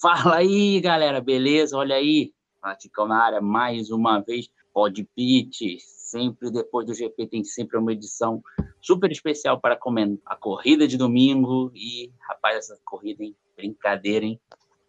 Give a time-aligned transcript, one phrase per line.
[0.00, 1.76] Fala aí, galera, beleza?
[1.76, 7.42] Olha aí, Praticão na área mais uma vez, Pod Pit, sempre depois do GP tem
[7.42, 8.40] sempre uma edição
[8.80, 13.34] super especial para comentar a corrida de domingo e, rapaz, essa corrida, hein?
[13.56, 14.40] Brincadeira, hein?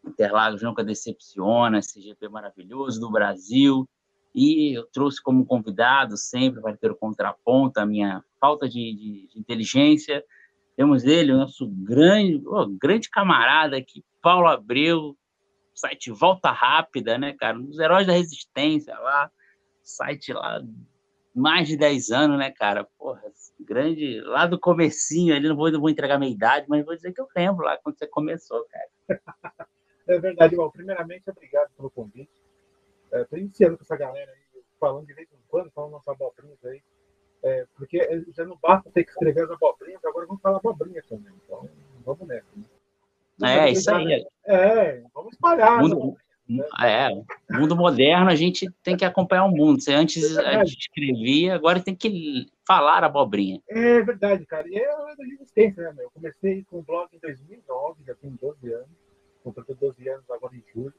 [0.05, 3.89] Interlagos nunca decepciona, esse GP maravilhoso do Brasil.
[4.36, 9.28] E eu trouxe como convidado, sempre vai ter o contraponto, a minha falta de, de,
[9.33, 10.23] de inteligência.
[10.79, 15.14] Temos ele, o nosso grande, oh, grande camarada aqui, Paulo Abreu,
[15.75, 17.57] site Volta Rápida, né, cara?
[17.57, 19.29] Um dos heróis da resistência lá,
[19.84, 20.64] site lá,
[21.36, 22.87] mais de 10 anos, né, cara?
[22.97, 23.21] Porra,
[23.60, 27.11] grande, lá do comecinho ali, não vou, não vou entregar minha idade, mas vou dizer
[27.11, 28.89] que eu lembro lá quando você começou, cara.
[30.07, 32.31] É verdade, Bom, Primeiramente, obrigado pelo convite.
[33.11, 36.81] É, iniciando com essa galera aí, falando de vez em quando, falando nossas abobrinhas aí.
[37.42, 41.34] É, porque já não basta ter que escrever as abobrinhas, agora vamos falar abobrinha também.
[41.46, 41.70] Então,
[42.06, 42.48] vamos nessa.
[42.56, 43.68] Né?
[43.68, 44.26] É, isso aí.
[44.46, 45.81] É, vamos espalhar.
[45.81, 46.18] Mundo,
[46.50, 46.66] né?
[46.81, 47.09] É,
[47.58, 49.80] mundo moderno, a gente tem que acompanhar o mundo.
[49.80, 53.62] Você antes é a gente escrevia, agora tem que falar abobrinha.
[53.70, 54.68] É verdade, cara.
[54.68, 56.06] E é a resistência, né, meu?
[56.06, 58.90] Eu comecei com o blog em 2009, já tenho 12 anos.
[59.44, 60.94] Completei 12 anos agora em julho.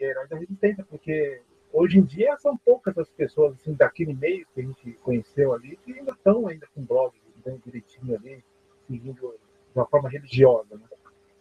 [0.00, 4.46] E é da resistência, porque hoje em dia são poucas as pessoas assim, daquele meio
[4.54, 7.12] que a gente conheceu ali que ainda estão ainda com blog
[7.44, 8.44] bem direitinho ali,
[8.86, 9.38] seguindo
[9.72, 10.86] de uma forma religiosa, né?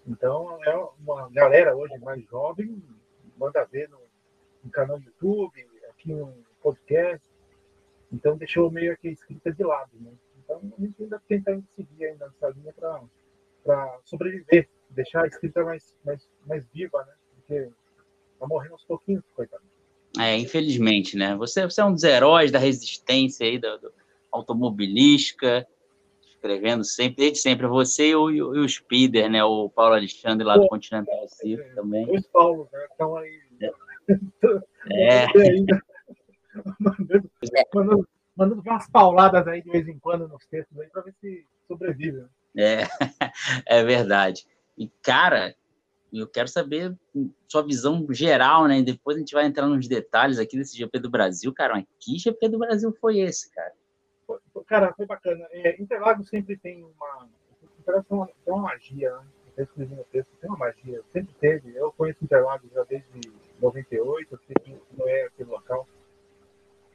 [0.07, 2.81] Então é uma galera hoje mais jovem,
[3.37, 3.99] manda ver no,
[4.63, 6.31] no canal do YouTube, aqui no
[6.61, 7.27] podcast,
[8.11, 10.11] então deixou meio que a escrita de lado, né?
[10.43, 12.73] Então a gente ainda tenta seguir ainda nessa linha
[13.63, 17.13] para sobreviver, deixar a escrita mais, mais, mais viva, né?
[17.35, 17.71] Porque
[18.39, 19.63] tá morrendo aos pouquinhos, coitado.
[20.19, 21.35] É, infelizmente, né?
[21.35, 23.93] Você, você é um dos heróis da resistência aí, do, do
[24.31, 25.67] automobilística,
[26.21, 27.67] escrevendo sempre, desde sempre.
[27.67, 29.43] Você e o, e o Spider, né?
[29.43, 32.05] O Paulo Alexandre lá do Continental Circo é, também.
[32.15, 32.85] Os Paulo, né?
[32.91, 33.39] Estão aí.
[34.91, 35.25] É.
[35.25, 35.27] é.
[36.79, 37.29] mandando,
[37.73, 41.45] mandando, mandando umas pauladas aí de vez em quando nos textos aí para ver se
[41.67, 42.17] sobrevive.
[42.17, 42.27] Né?
[42.57, 42.87] É,
[43.79, 44.45] é verdade.
[44.77, 45.55] E, cara,
[46.13, 46.95] eu quero saber
[47.47, 48.79] sua visão geral, né?
[48.79, 51.75] E depois a gente vai entrar nos detalhes aqui desse GP do Brasil, cara.
[51.75, 53.73] Mas que GP do Brasil foi esse, cara?
[54.67, 55.45] Cara, foi bacana.
[55.51, 57.27] É, Interlagos sempre tem uma.
[57.79, 59.25] Interlagos tem uma, tem uma magia, né?
[59.57, 61.01] Eu escrevi no texto, tem uma magia.
[61.13, 61.75] Sempre teve.
[61.75, 63.07] Eu conheço Interlagos já desde
[63.61, 65.87] 98, eu sei que não é aquele local.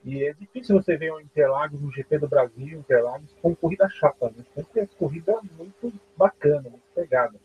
[0.05, 4.31] E é difícil você ver um Interlagos, um GP do Brasil, Interlagos, com corrida chata,
[4.31, 4.45] né?
[4.55, 7.39] Sempre é corrida muito bacana, muito pegada.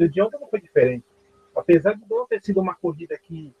[0.00, 1.04] E de ontem não foi diferente.
[1.54, 3.54] Apesar de não ter sido uma corrida que,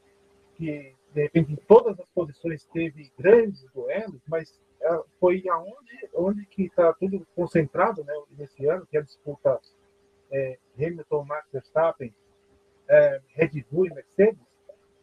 [0.56, 6.46] que de repente, em todas as posições teve grandes duelos, mas é, foi aonde onde
[6.46, 9.60] que está tudo concentrado né, nesse ano, que é a disputa
[10.30, 12.14] é, Hamilton, Max Verstappen,
[12.88, 14.40] é, Red Bull e Mercedes,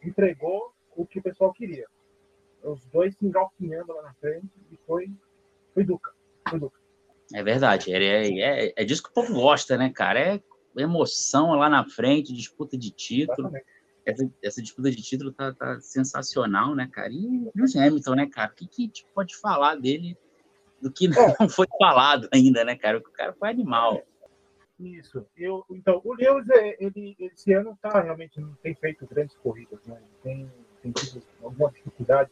[0.02, 1.86] entregou o que o pessoal queria.
[2.64, 5.12] Os dois se engalpinhando lá na frente e foi,
[5.74, 6.12] foi Duca.
[6.50, 6.80] Foi Duca.
[7.34, 10.20] É verdade, é, é, é disso que o povo gosta, né, cara?
[10.20, 10.42] É
[10.84, 13.52] emoção lá na frente, disputa de título.
[14.06, 17.10] Essa, essa, disputa de título tá, tá, sensacional, né, cara?
[17.12, 18.52] E o Hamilton, né, cara?
[18.52, 20.18] O que, que tipo, pode falar dele
[20.82, 21.50] do que não é.
[21.50, 22.98] foi falado ainda, né, cara?
[22.98, 24.02] O cara foi animal.
[24.80, 25.26] Isso.
[25.36, 29.80] Eu, então, o Lewis, é, ele, esse ano tá realmente não tem feito grandes corridas,
[29.86, 30.00] né?
[30.24, 30.50] Tem,
[30.84, 32.30] tem tido alguma dificuldade,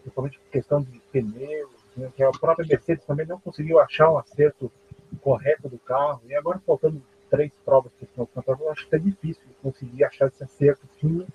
[0.00, 2.10] principalmente por questão de pneus, né?
[2.16, 4.72] que a própria Mercedes também não conseguiu achar um acerto
[5.20, 6.22] correto do carro.
[6.26, 10.28] E agora faltando três provas que estão campeonato, eu acho que é difícil conseguir achar
[10.28, 11.26] esse acerto fino,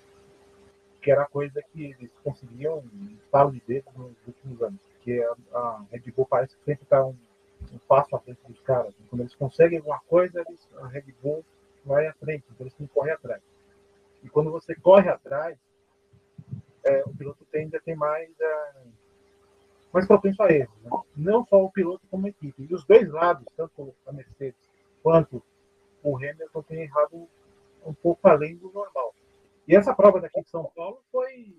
[1.00, 2.84] que era a coisa que eles conseguiam
[3.30, 4.80] falo de dedos nos últimos anos.
[4.94, 7.16] Porque a, a Red Bull parece que sempre está um,
[7.72, 8.94] um, passo à frente dos caras.
[9.10, 11.44] Quando eles conseguem alguma coisa, eles, a Red Bull
[11.84, 13.42] vai à frente, então eles têm que correr atrás.
[14.22, 15.58] E quando você corre atrás,
[16.84, 18.72] é, o piloto tende a ter mais, é,
[19.92, 20.76] mais propenso a erros.
[20.82, 20.90] Né?
[21.16, 22.66] Não só o piloto como a equipe.
[22.70, 24.70] E os dois lados, tanto a Mercedes
[25.02, 25.42] quanto
[26.02, 27.28] o Hamilton tem errado
[27.84, 29.14] um pouco além do normal.
[29.66, 31.54] E essa prova daqui de São Paulo foi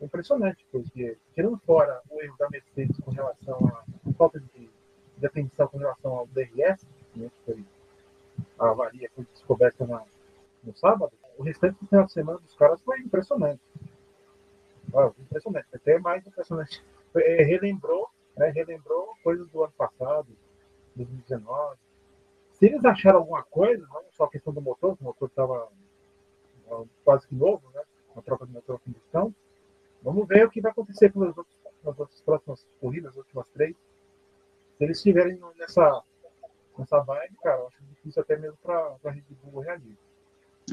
[0.00, 4.70] impressionante, porque, tirando fora o erro da Mercedes com relação à falta de,
[5.16, 7.64] de atenção com relação ao DRS, né, que foi
[8.58, 10.02] a avaria foi descoberta na,
[10.62, 13.60] no sábado, o restante do final de semana dos caras foi impressionante.
[14.94, 16.82] Ah, impressionante, até mais impressionante.
[17.14, 20.28] É, relembrou, né, relembrou coisas do ano passado,
[20.94, 21.76] 2019,
[22.58, 25.68] se eles acharam alguma coisa, não só a questão do motor, o motor estava
[27.04, 27.82] quase que novo, né?
[28.14, 29.34] Uma troca de motor a combustão.
[30.02, 33.48] Vamos ver o que vai acontecer com as outras, nas outras próximas corridas, as últimas
[33.50, 33.76] três.
[34.78, 36.02] Se eles estiverem nessa,
[36.78, 39.98] nessa vibe, cara, eu acho difícil até mesmo para a Red Bull reagir.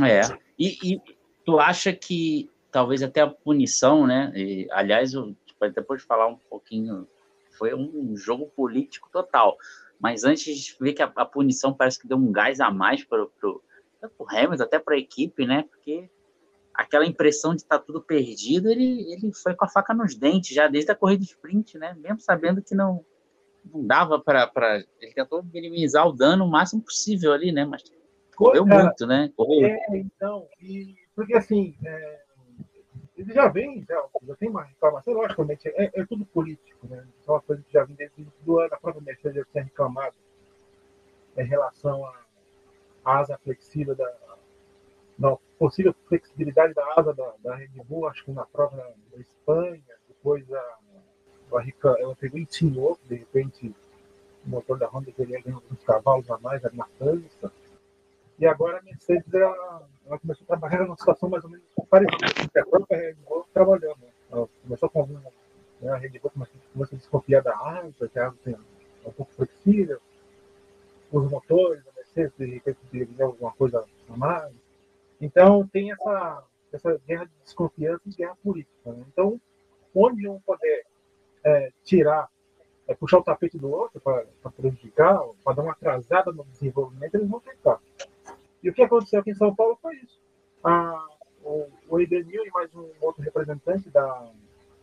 [0.01, 0.21] É.
[0.57, 1.01] E, e,
[1.45, 4.31] tu acha que talvez até a punição, né?
[4.35, 5.35] E, aliás, eu,
[5.73, 7.07] depois de falar um pouquinho,
[7.51, 9.57] foi um jogo político total.
[10.03, 13.05] Mas antes de ver que a, a punição parece que deu um gás a mais
[13.05, 13.61] para o
[14.29, 15.63] Hamilton, até para a equipe, né?
[15.69, 16.09] Porque
[16.73, 20.53] aquela impressão de estar tá tudo perdido, ele, ele foi com a faca nos dentes
[20.53, 21.95] já desde a corrida de sprint, né?
[21.97, 23.05] Mesmo sabendo que não,
[23.63, 24.83] não dava para.
[24.99, 27.63] Ele tentou minimizar o dano o máximo possível ali, né?
[27.63, 27.81] Mas
[28.35, 29.31] correu Cara, muito, né?
[29.37, 29.67] Correu.
[29.67, 32.21] É, então, e, porque assim, é,
[33.15, 37.05] ele já vem, já, já tem uma reclamação, logicamente, é, é tudo político, né?
[37.27, 40.15] É uma coisa que já vem desde o ano, a própria Mercedes já tinha reclamado
[41.37, 44.11] em relação à asa flexível da,
[45.17, 48.75] na possível flexibilidade da asa da, da Red Bull, acho que na prova
[49.11, 50.77] da Espanha, depois a,
[51.53, 53.75] a Rica, ela pegou e insinuou que de repente
[54.45, 57.51] o motor da Honda teria ganho alguns cavalos a mais na França.
[58.39, 59.33] E agora a Mercedes
[60.05, 62.61] ela, começou a trabalhar numa situação mais ou menos parecida.
[62.61, 63.97] A própria Red Bull trabalhando.
[63.99, 64.07] Né?
[64.31, 65.23] Ela começou com alguma.
[65.81, 68.55] Né, a Red Bull começou a desconfiar da asa, que a asa tem,
[69.05, 69.99] um pouco flexível.
[71.11, 74.51] Os motores da Mercedes, de repente, teria alguma coisa a mais.
[75.21, 78.91] Então, tem essa, essa guerra de desconfiança e guerra política.
[78.91, 79.05] Né?
[79.07, 79.39] Então,
[79.95, 80.85] onde um poder
[81.43, 82.29] é, tirar,
[82.87, 87.29] é, puxar o tapete do outro para prejudicar, para dar uma atrasada no desenvolvimento, eles
[87.29, 87.79] vão tentar.
[88.63, 90.19] E o que aconteceu aqui em São Paulo foi isso.
[90.63, 91.07] A,
[91.43, 94.31] o, o Edenil e mais um outro representante da,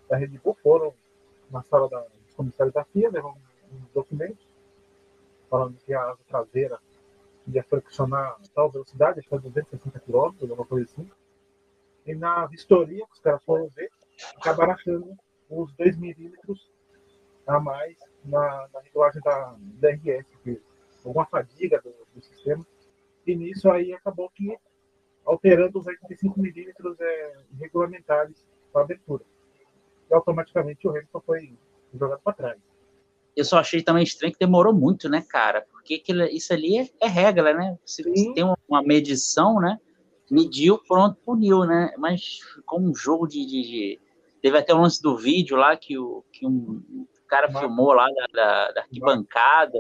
[0.09, 0.95] da Rede Bull foram
[1.51, 3.35] na sala da, dos comissários da FIA, levam
[3.73, 4.47] uns documentos
[5.49, 6.79] falando que a asa traseira
[7.49, 11.11] ia flexionar tal velocidade, acho que era 260 km, alguma coisa assim.
[12.07, 13.91] E na vistoria, que os caras foram ver,
[14.37, 15.17] acabaram achando
[15.51, 16.71] uns 2 milímetros
[17.47, 20.63] a mais na, na regulagem da DRS, que
[21.05, 22.65] alguma fadiga do, do, sistema.
[23.27, 24.57] E nisso aí acabou que
[25.25, 29.25] alterando os 85 milímetros é, regulamentares para abertura.
[30.11, 31.59] E automaticamente o Hamilton foi
[31.95, 32.61] jogado para trás
[33.37, 35.67] eu só achei também estranho que demorou muito, né, cara?
[35.71, 37.79] Porque aquilo, isso ali é, é regra, né?
[37.85, 39.79] Se, se tem uma, medição, né?
[40.31, 41.93] Mediu, pronto, puniu, né?
[41.99, 44.01] Mas ficou um jogo de, de, de...
[44.43, 47.61] Teve até o lance do vídeo lá que o, que um, cara Mas...
[47.61, 49.79] filmou lá da, da, da arquibancada,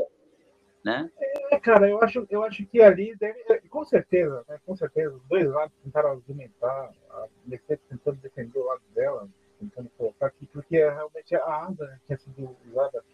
[0.85, 1.11] né?
[1.51, 5.23] É, cara, eu acho, eu acho que ali deve, com certeza, né, com certeza, os
[5.29, 9.29] dois lados tentaram argumentar, a Mercedes tentando defender o lado dela,
[9.59, 13.05] tentando colocar aqui, porque realmente a asa tinha sido usada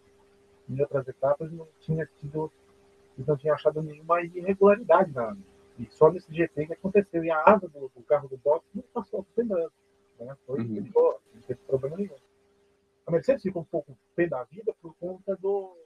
[0.69, 2.51] em outras etapas não tinha tido,
[3.19, 5.37] não tinham achado nenhuma irregularidade na,
[5.79, 7.25] e só nesse GP que aconteceu.
[7.25, 9.73] E a asa do, do carro do box não passou lembrando.
[10.19, 10.37] Né?
[10.47, 10.83] Foi uhum.
[10.91, 12.17] boa, não teve problema nenhum.
[13.07, 15.77] A Mercedes ficou um pouco pé da vida por conta do.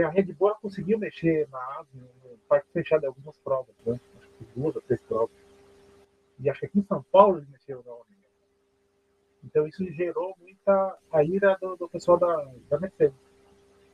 [0.00, 4.00] A Red Bull conseguiu mexer na asa no parque fechado em algumas provas, né?
[4.16, 5.36] acho que duas ou três provas.
[6.40, 7.92] E acho que aqui em São Paulo eles mexeram na
[9.44, 13.32] Então isso gerou muita a ira do, do pessoal da, da Mercedes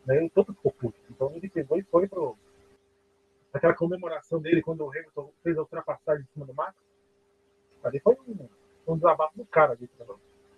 [0.09, 0.17] né?
[0.17, 0.99] Ele todo ficou puto.
[1.11, 2.33] Então ele pegou e foi para
[3.53, 6.75] aquela comemoração dele quando o Hamilton fez a ultrapassagem em cima do Max.
[7.85, 8.49] Ali foi um,
[8.89, 9.89] um desabafo do cara ali,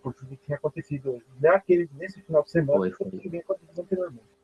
[0.00, 1.20] por tudo que tinha acontecido.
[1.40, 3.18] Naquele, é nesse final de semana, foi, foi.
[3.18, 4.39] que acontecido anteriormente.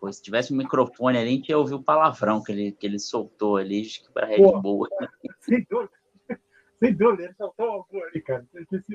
[0.00, 2.86] Pô, se tivesse um microfone ali, a gente ia ouvir o palavrão que ele, que
[2.86, 4.86] ele soltou ali, acho que para Red Bull.
[5.40, 5.92] Sem dúvida.
[6.78, 8.46] Sem dúvida, ele soltou algo ali, cara.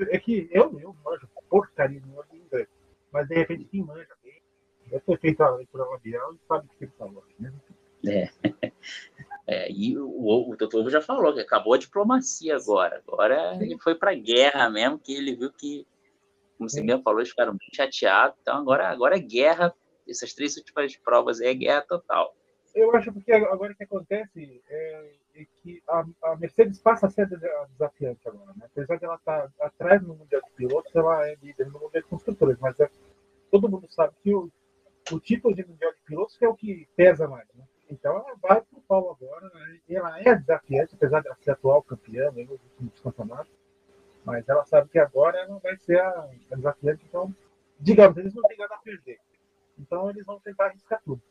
[0.08, 2.68] É que eu mesmo manjo porcaria no inglês.
[3.12, 4.08] Mas de repente quem manja
[4.86, 7.24] Deve ter feito a leitura labial e sabe o que ele falou.
[7.38, 7.52] Né?
[8.06, 8.28] É.
[9.46, 9.70] é.
[9.70, 13.02] e o, o doutor já falou que acabou a diplomacia agora.
[13.06, 13.64] Agora Sim.
[13.64, 15.86] ele foi para a guerra mesmo, que ele viu que,
[16.58, 18.36] como você mesmo falou, eles ficaram bem chateados.
[18.42, 19.74] Então agora, agora é guerra.
[20.08, 22.34] Essas três últimas provas é guerra total.
[22.74, 27.10] Eu acho porque agora o que acontece é, é que a, a, Mercedes passa a
[27.10, 28.52] ser desafiante agora.
[28.56, 28.66] Né?
[28.66, 32.02] Apesar de ela estar tá atrás no Mundial de Pilotos, ela é líder no Mundial
[32.02, 32.58] de Construtores.
[32.58, 32.90] Mas é,
[33.50, 34.50] todo mundo sabe que o
[35.12, 37.46] o título de mundial de pilotos é o que pesa mais.
[37.54, 37.64] Né?
[37.90, 39.50] Então ela vai para o pau agora.
[39.52, 39.80] Né?
[39.88, 43.52] Ela é desafiante, apesar de ela ser atual campeã né, nos últimos campeonatos.
[44.24, 47.04] Mas ela sabe que agora ela vai ser a, a desafiante.
[47.06, 47.34] Então,
[47.78, 49.18] digamos, eles não têm nada a perder.
[49.78, 51.22] Então eles vão tentar arriscar tudo.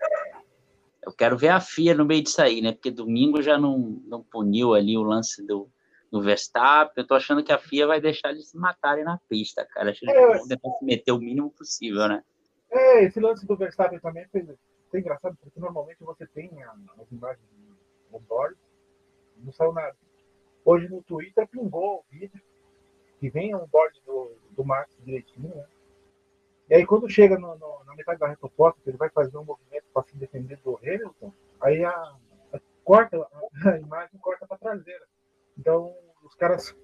[1.01, 2.71] Eu quero ver a FIA no meio disso aí, né?
[2.71, 5.69] Porque domingo já não, não puniu ali o lance do,
[6.09, 7.03] do Verstappen.
[7.03, 9.91] Eu tô achando que a FIA vai deixar eles se matarem na pista, cara.
[9.91, 12.23] Acho que eles é, vão tentar se meter o mínimo possível, né?
[12.71, 14.47] É, esse lance do Verstappen também foi,
[14.89, 17.45] foi engraçado, porque normalmente você tem as imagens
[18.09, 18.55] do onboard,
[19.37, 19.95] não saiu nada.
[20.65, 22.41] Hoje no Twitter pingou o vídeo,
[23.19, 25.65] que vem um board do, do Max direitinho, né?
[26.73, 29.43] E aí quando chega no, no, na metade da reta oposta, ele vai fazer um
[29.43, 31.91] movimento para se defender do Hamilton, aí a,
[32.51, 35.05] a corta, a, a imagem corta para traseira.
[35.55, 36.75] Então, os caras,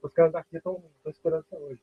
[0.00, 1.82] os caras daqui estão esperando até hoje.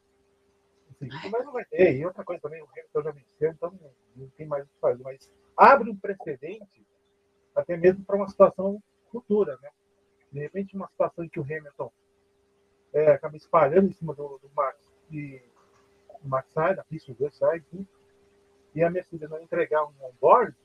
[0.90, 1.98] Assim, mas não vai ter.
[1.98, 4.80] E outra coisa também, o Hamilton já venceu, então não, não tem mais o que
[4.80, 5.04] fazer.
[5.04, 6.88] Mas abre um precedente
[7.54, 9.70] até mesmo para uma situação futura, né?
[10.32, 11.92] De repente, uma situação em que o Hamilton
[12.94, 14.80] é, acaba espalhando em cima do, do Max
[15.12, 15.42] e
[16.24, 17.64] o Max sai da pista, dois saem,
[18.76, 20.56] e a Mercedes não entregar um on-board,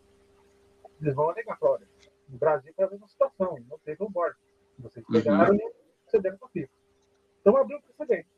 [1.01, 1.89] eles vão alegar para olha,
[2.29, 4.37] no Brasil foi a mesma situação, não teve on-board.
[4.79, 5.13] Vocês uhum.
[5.15, 5.59] pegaram uhum.
[5.59, 6.73] e cederam para a FIFA.
[7.41, 8.29] Então abriu o precedente.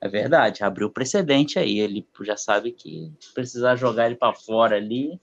[0.00, 1.80] É verdade, abriu o precedente aí.
[1.80, 5.20] Ele já sabe que precisar jogar ele para fora ali,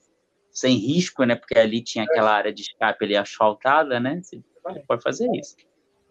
[0.51, 1.36] sem risco, né?
[1.36, 4.22] Porque ali tinha aquela área de escape ali asfaltada, né?
[4.22, 4.43] Você
[4.86, 5.55] pode fazer isso.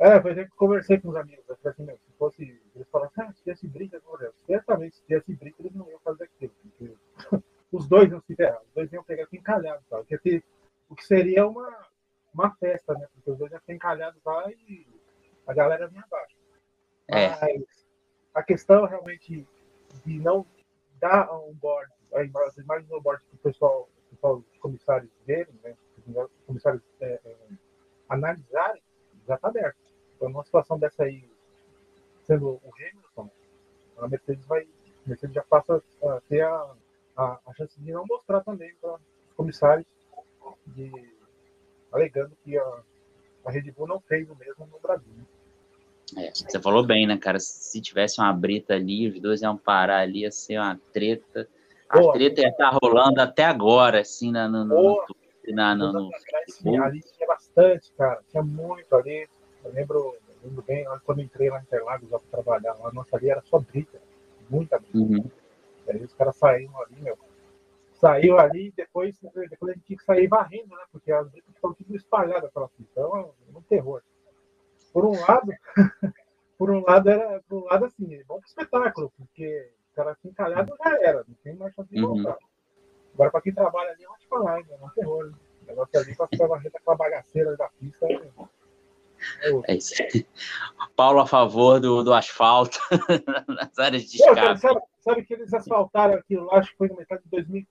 [0.04, 3.10] É, por exemplo, conversei com os amigos, eu falei assim, meu, se fosse, eles falaram,
[3.16, 4.02] ah, se tivesse briga,
[4.46, 6.94] certamente, se tivesse briga, eles não iam fazer aquilo, porque
[7.72, 9.98] os dois iam se ferrar, os dois iam pegar aqui encalhado, tá?
[10.90, 11.86] o que seria uma,
[12.34, 14.86] uma festa, né, porque os dois iam ficar encalhados lá e
[15.46, 16.36] a galera vinha abaixo.
[17.08, 17.28] É.
[17.40, 17.86] Mas
[18.34, 19.48] a questão realmente
[20.04, 20.44] de não
[21.00, 25.74] dar um board, as imagens do board que o pessoal, pessoal os comissários verem, né,
[26.06, 27.36] os comissários é, é,
[28.10, 28.82] analisarem,
[29.26, 29.83] já está aberto.
[30.24, 31.22] Então, numa situação dessa aí,
[32.26, 33.30] sendo o Hamilton,
[33.98, 36.70] a Mercedes vai, a Mercedes já passa a ter a,
[37.14, 39.00] a, a chance de não mostrar também para os
[39.36, 39.86] comissários,
[40.68, 40.90] de,
[41.92, 42.82] alegando que a,
[43.44, 45.12] a Red Bull não fez o mesmo no Brasil.
[45.14, 46.24] Né?
[46.24, 47.38] É, você falou bem, né, cara?
[47.38, 51.46] Se tivesse uma brita ali, os dois iam parar ali, ia ser uma treta.
[51.86, 55.06] A Boa, treta ia estar tá rolando até agora, assim, na, no, no,
[55.48, 56.10] na, no, no,
[56.64, 58.22] no, Ali tinha bastante, cara.
[58.30, 59.28] Tinha muito ali.
[59.64, 63.30] Eu lembro, eu lembro bem, quando entrei lá em Interlagos para trabalhar, lá nossa ali
[63.30, 64.00] era só brita.
[64.48, 64.98] Muita brita.
[64.98, 65.30] Uhum.
[65.86, 67.18] E aí os caras saíram ali, meu.
[67.94, 70.84] Saiu ali e depois, depois a gente tinha que sair varrendo, né?
[70.92, 72.92] Porque as britas ficam tudo espalhadas pela pista.
[72.92, 74.02] Então, é um terror
[74.94, 75.52] por um lado,
[76.56, 80.12] por um lado era, por um lado assim, é bom pro espetáculo, porque o cara
[80.12, 82.14] assim encalhado já era, não tem mais chance de uhum.
[82.14, 82.34] voltar.
[82.34, 82.48] Uhum.
[83.14, 85.26] Agora, para quem trabalha ali, eu vou te falar, é um terror.
[85.26, 85.32] Né?
[85.62, 88.06] O negócio ali para ficar varrendo aquela bagaceira da pista.
[88.06, 88.30] É,
[89.66, 89.94] é isso.
[90.96, 92.78] Paulo a favor do, do asfalto
[93.48, 94.60] nas áreas de escape.
[94.60, 97.66] sabe, sabe, que eles asfaltaram aquilo lá, acho que foi no metade de 2000,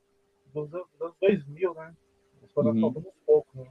[0.53, 1.93] dos anos 2000, né?
[2.39, 2.77] Eles foram uhum.
[2.77, 3.67] asfaltando um pouco, né?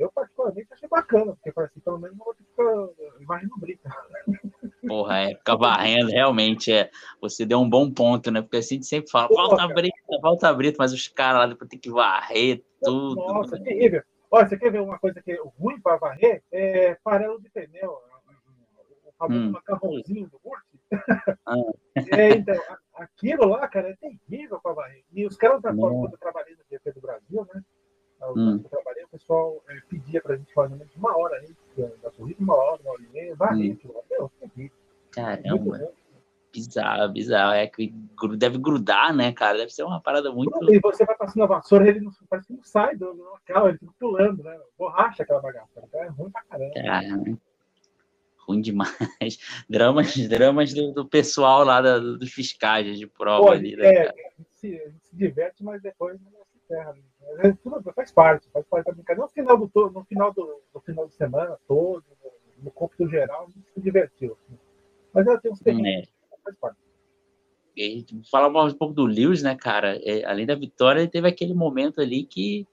[0.00, 3.60] Eu, particularmente, achei bacana, porque parece que pelo menos não vou ter que ficar imaginando
[3.60, 3.90] brita.
[4.88, 6.90] Porra, é, ficar varrendo, realmente, é.
[7.20, 8.40] Você deu um bom ponto, né?
[8.40, 11.78] Porque a gente sempre fala, falta brita, falta brita, mas os caras lá depois tem
[11.78, 13.16] que varrer tudo.
[13.16, 14.02] Nossa, é terrível.
[14.30, 16.42] Olha, você quer ver uma coisa que é ruim para varrer?
[16.52, 17.98] É farelo de pneu.
[19.04, 19.50] O famoso hum.
[19.50, 20.80] macarrãozinho do Murti.
[21.46, 21.54] Ah.
[22.16, 22.54] É, então,
[22.94, 25.04] aquilo lá, cara, é terrível para varrer.
[25.12, 27.62] E os caras da forma quando eu trabalhei no GP do Brasil, né?
[28.36, 28.60] hum.
[28.62, 31.54] eu trabalhei, o pessoal é, pedia pra gente fazer uma hora aí,
[32.02, 34.02] da corrida, uma hora, uma hora e meia, varrer hum.
[34.08, 34.30] Meu,
[35.10, 35.92] Caramba.
[36.52, 37.52] Bizarro, bizarro.
[37.52, 37.94] É que
[38.36, 39.58] deve grudar, né, cara?
[39.58, 40.52] Deve ser uma parada muito.
[40.72, 43.78] E você vai passando a vassoura, ele não, parece que não sai do local, ele
[43.78, 44.58] fica pulando, né?
[44.76, 45.68] Borracha aquela bagaça.
[45.76, 46.74] Então é ruim pra caramba.
[46.74, 47.38] Caramba.
[48.38, 48.90] Ruim demais.
[49.70, 53.76] Dramas, dramas do, do pessoal lá da, dos fiscais de prova Pô, ali.
[53.76, 56.92] Né, é, a gente, se, se diverte, mas depois não se ferra.
[56.92, 57.02] Né?
[57.44, 59.22] É, tudo faz parte, faz parte da brincadeira.
[59.22, 63.44] No final do, no final do, do final de semana todo, no, no corpo geral,
[63.44, 64.32] a gente se divertiu.
[64.32, 64.58] Assim.
[65.12, 66.19] Mas ela tem uns terrenos, é.
[66.42, 66.78] Faz parte.
[67.76, 69.98] E falar um pouco do Lewis, né, cara?
[70.02, 72.66] É, além da vitória, ele teve aquele momento ali que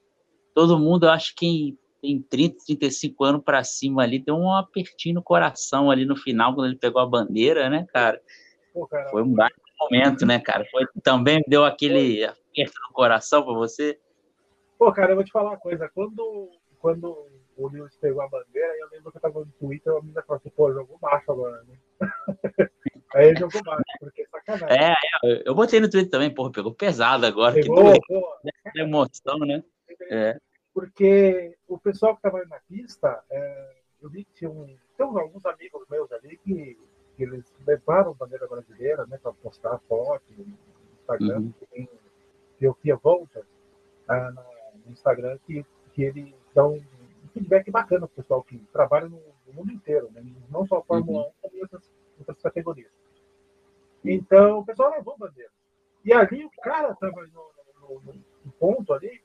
[0.53, 5.23] todo mundo, acho que tem 30, 35 anos para cima ali, deu um apertinho no
[5.23, 8.21] coração ali no final, quando ele pegou a bandeira, né, cara?
[8.73, 10.65] Pô, cara Foi um baita momento, né, cara?
[10.71, 13.99] Foi, também deu aquele aperto no coração para você?
[14.77, 15.89] Pô, cara, eu vou te falar uma coisa.
[15.93, 17.27] Quando, quando
[17.57, 20.37] o Lewis pegou a bandeira, eu lembro que eu tava no Twitter, a menina falou
[20.37, 21.77] assim, pô, jogou baixo agora, né?
[23.15, 24.77] Aí ele jogou baixo, porque é sacanagem.
[24.77, 24.93] É,
[25.25, 27.55] é, eu botei no Twitter também, porra, pegou pesado agora.
[27.55, 28.37] Pegou, que pô,
[28.77, 29.63] é emoção, né?
[30.09, 30.37] É.
[30.73, 35.45] Porque o pessoal que tava na pista, é, eu vi que tinha um, tem alguns
[35.45, 36.77] amigos meus ali que,
[37.15, 40.55] que eles levaram bandeira brasileira, né, para postar foto no
[40.99, 41.53] Instagram, uhum.
[41.71, 41.89] tem
[42.81, 43.45] Fia Volta,
[44.07, 44.33] ah,
[44.85, 46.81] no Instagram que, que ele dá um
[47.37, 50.23] feedback bacana para o pessoal que trabalha no, no, mundo inteiro, né?
[50.49, 51.27] não só a Fórmula uhum.
[51.27, 52.91] 1, como outras, outras categorias.
[54.03, 55.51] Então, o pessoal levou bandeira.
[56.03, 57.51] E ali o cara estava no,
[57.81, 58.13] no,
[58.45, 59.21] no, ponto ali,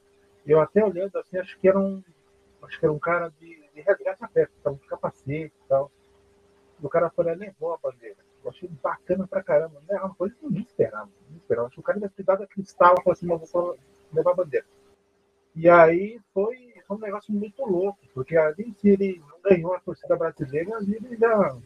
[0.46, 2.02] eu até olhando assim, acho que era um,
[2.62, 5.90] acho que era um cara de, de resgate a pé, estava de capacete e tal.
[6.80, 8.16] E o cara foi lá levou a bandeira.
[8.42, 9.80] Eu achei bacana pra caramba.
[9.88, 11.08] Não é uma coisa que ninguém esperava.
[11.22, 11.68] Ninguém esperava.
[11.68, 13.78] Acho que o cara deve ter dado aquele estalo e falou assim, mas vou
[14.12, 14.66] levar a bandeira.
[15.54, 19.80] E aí foi, foi um negócio muito louco, porque além de ele não ganhou a
[19.80, 21.56] torcida brasileira, ali ele já.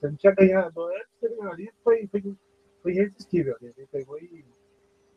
[0.00, 2.36] Se ele tinha ganhado antes, ele ali foi, foi,
[2.82, 3.56] foi irresistível.
[3.60, 4.44] Ele pegou e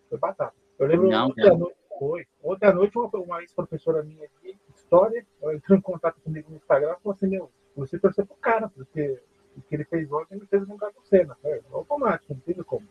[0.10, 0.56] foi batata.
[0.80, 2.26] Eu lembro não, ontem à noite, foi.
[2.44, 6.96] Ontem à noite, uma, uma ex-professora minha de história entrou em contato comigo no Instagram
[6.98, 9.22] e falou assim: Meu, você torceu pro cara, porque
[9.56, 11.38] o que ele fez ontem ele fez no lugar do Senna.
[11.44, 12.88] É automático, não tem como.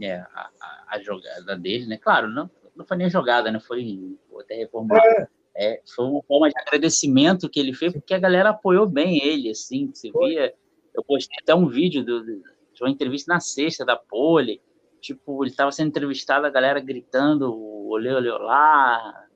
[0.00, 0.50] É, a,
[0.88, 1.96] a, jogada dele, né?
[1.96, 3.58] Claro, não, não foi nem jogada, né?
[3.60, 4.98] Foi até reformar.
[4.98, 5.28] É.
[5.58, 9.50] É, foi uma forma de agradecimento que ele fez, porque a galera apoiou bem ele,
[9.50, 10.30] assim, você foi.
[10.30, 10.54] via.
[10.94, 14.60] Eu postei até um vídeo do, de uma entrevista na sexta da Pole,
[15.00, 17.54] tipo, ele estava sendo entrevistado, a galera gritando,
[17.88, 19.26] olê, olê, olá,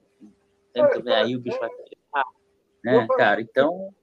[0.73, 2.27] tenta ver aí o bicho vai pegar,
[2.85, 3.95] né, cara, então...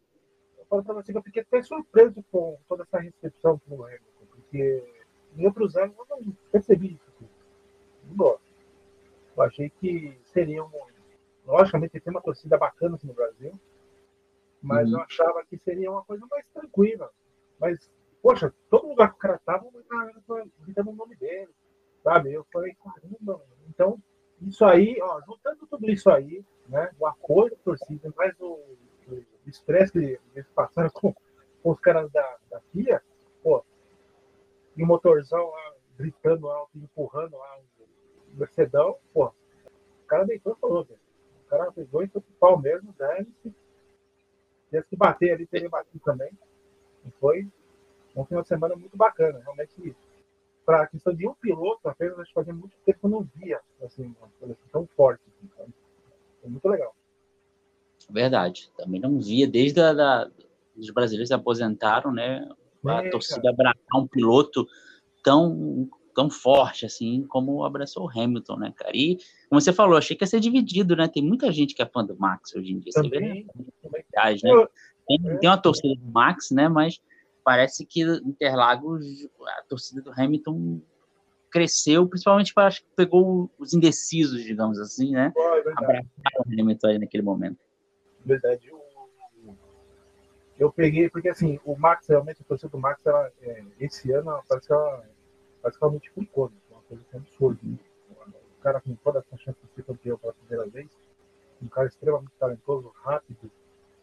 [0.58, 4.26] Eu falo pra você que eu fiquei até surpreso com toda essa recepção pro Hamilton,
[4.32, 4.84] porque
[5.36, 7.30] em outros anos eu não percebi isso,
[8.06, 8.42] não gosto.
[9.36, 10.97] Eu achei que seria um...
[11.48, 13.60] Logicamente tem uma torcida bacana aqui no Brasil,
[14.62, 14.98] mas uhum.
[14.98, 17.10] eu achava que seria uma coisa mais tranquila,
[17.60, 17.89] mas
[18.22, 19.70] Poxa, todo lugar que o cara tava,
[20.62, 21.50] gritando o nome dele,
[22.04, 22.34] sabe?
[22.34, 24.01] Eu falei, caramba, então,
[24.42, 26.92] isso aí, ó, juntando tudo isso aí, né?
[27.00, 28.60] O apoio da torcida, mais o
[29.46, 33.01] estresse que eles passaram com, com os caras da, da FIA,
[33.42, 33.63] pô,
[34.75, 40.60] e o motorzão lá, gritando alto, empurrando lá o Mercedão, pô, o cara deitou e
[40.60, 41.00] falou, velho.
[41.48, 43.56] O cara foi pro pau mesmo, dane-se.
[44.70, 46.30] Se que bater ali, teria batido também.
[47.06, 47.48] E foi
[48.13, 49.39] um final de semana muito bacana.
[49.39, 49.96] Realmente,
[50.66, 53.30] para a questão de um piloto, apenas acho que fazia muito tempo que eu não
[53.34, 55.24] via assim, uma coisa assim, tão forte.
[55.42, 55.68] Então,
[56.42, 56.94] foi muito legal.
[58.10, 58.70] Verdade.
[58.75, 60.30] Também não via desde a, da,
[60.75, 62.46] os brasileiros se aposentaram, né?
[62.86, 64.68] A é, torcida abraçar um piloto
[65.24, 68.92] tão tão forte assim como abraçou o Hamilton, né, cara?
[68.96, 71.08] E como você falou, achei que ia ser dividido, né?
[71.08, 72.92] Tem muita gente que é fã do Max hoje em dia.
[72.92, 74.68] Também, vê, né?
[75.08, 75.38] Tem, é.
[75.38, 76.68] tem uma torcida do Max, né?
[76.68, 77.00] Mas
[77.44, 79.06] parece que Interlagos,
[79.60, 80.82] a torcida do Hamilton
[81.51, 85.32] cresceu, principalmente para acho que pegou os indecisos, digamos assim, né?
[85.38, 86.08] É Abraçaram
[86.48, 87.60] o Hamilton aí naquele momento.
[88.25, 88.68] Verdade.
[88.68, 88.82] Eu,
[90.58, 94.42] eu peguei, porque assim, o Max, realmente, a torcida do Max, ela, é, esse ano,
[94.50, 95.17] parece que ela,
[95.63, 96.57] ela multiplicou, né?
[96.72, 97.59] uma coisa que é absurda.
[97.63, 97.77] Né?
[98.57, 100.89] O cara com toda essa chance de ser campeão pela primeira vez,
[101.61, 103.51] um cara extremamente talentoso, rápido,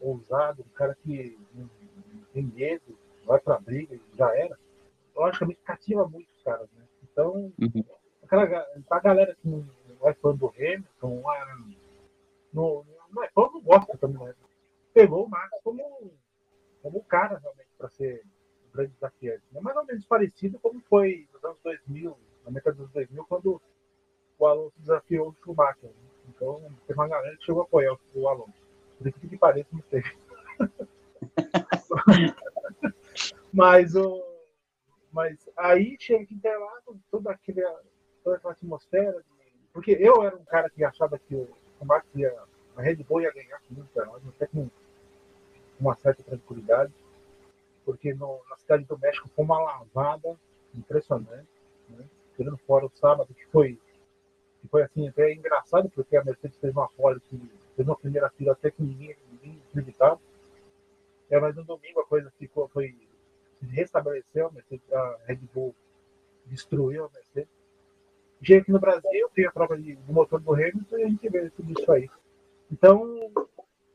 [0.00, 1.68] ousado, um cara que não,
[2.32, 4.58] tem medo, vai pra briga e já era,
[5.14, 6.84] logicamente cativa muito os caras, né?
[7.02, 7.84] Então, uhum.
[8.22, 9.64] aquela, a galera que não,
[10.00, 11.22] não é fã do Hamilton,
[12.52, 14.34] não, não é fã, não gosta também, né?
[14.92, 16.12] Pegou o Max como,
[16.82, 18.33] como um cara realmente para ser um
[18.74, 19.42] grande desafiante.
[19.54, 23.62] É mais ou menos parecido como foi nos anos 2000, na metade dos 2000, quando
[24.38, 25.90] o Alonso desafiou o Schumacher.
[25.90, 26.10] Né?
[26.28, 28.64] Então, tem uma galera que chegou a apoiar o Alonso.
[28.98, 30.02] Por isso que pareça, não sei.
[33.54, 34.20] Mas, o,
[35.12, 37.62] mas aí chega aqui Interlagos, toda, aquele,
[38.24, 39.22] toda aquela atmosfera.
[39.22, 41.48] De, porque eu era um cara que achava que o,
[41.84, 42.34] Max ia,
[42.76, 44.68] a Red Bull ia ganhar com o até com
[45.78, 46.92] uma certa tranquilidade.
[47.84, 50.36] Porque no, na cidade do México foi uma lavada
[50.74, 51.48] impressionante.
[51.88, 52.04] Né?
[52.36, 53.78] Tirando fora o sábado, que foi,
[54.60, 57.36] que foi assim, até engraçado, porque a Mercedes fez uma pole que
[57.76, 60.20] fez uma primeira fila até que ninguém, ninguém acreditava.
[61.30, 62.94] É, mas no domingo a coisa ficou, foi
[63.62, 65.74] restabeleceu, a, Mercedes, a Red Bull
[66.46, 67.48] destruiu a Mercedes.
[68.42, 71.28] Chega aqui no Brasil, tem a prova de, do motor do Hamilton e a gente
[71.28, 72.10] vê tudo isso aí.
[72.70, 73.32] Então,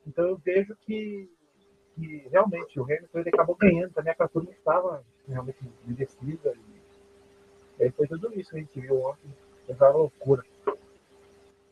[0.07, 1.29] então eu vejo que,
[1.99, 5.57] que realmente o Hamilton ele acabou ganhando também, a turma estava realmente
[5.87, 6.53] indecisa.
[7.77, 9.29] E, aí foi tudo isso que a gente viu ontem,
[9.77, 10.43] foi loucura.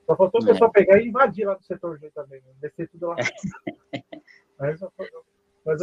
[0.06, 0.48] Só faltou o é.
[0.48, 2.54] pessoal pegar e invadir lá no setor G também, né?
[2.62, 3.16] descer tudo lá.
[4.60, 4.92] Aí só,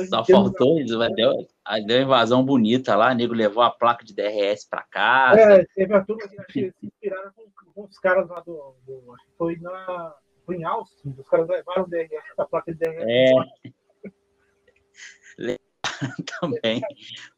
[0.08, 1.46] só faltou isso, mas deu,
[1.86, 5.40] deu invasão bonita lá, o nego levou a placa de DRS para casa.
[5.40, 9.12] É, teve a turma que se inspiraram com, com, os caras lá do, do.
[9.12, 10.14] Acho que foi na.
[10.46, 13.04] Foi em Austin, os caras levaram o DRS, a placa de DRS.
[13.06, 13.70] É.
[16.40, 16.80] Também.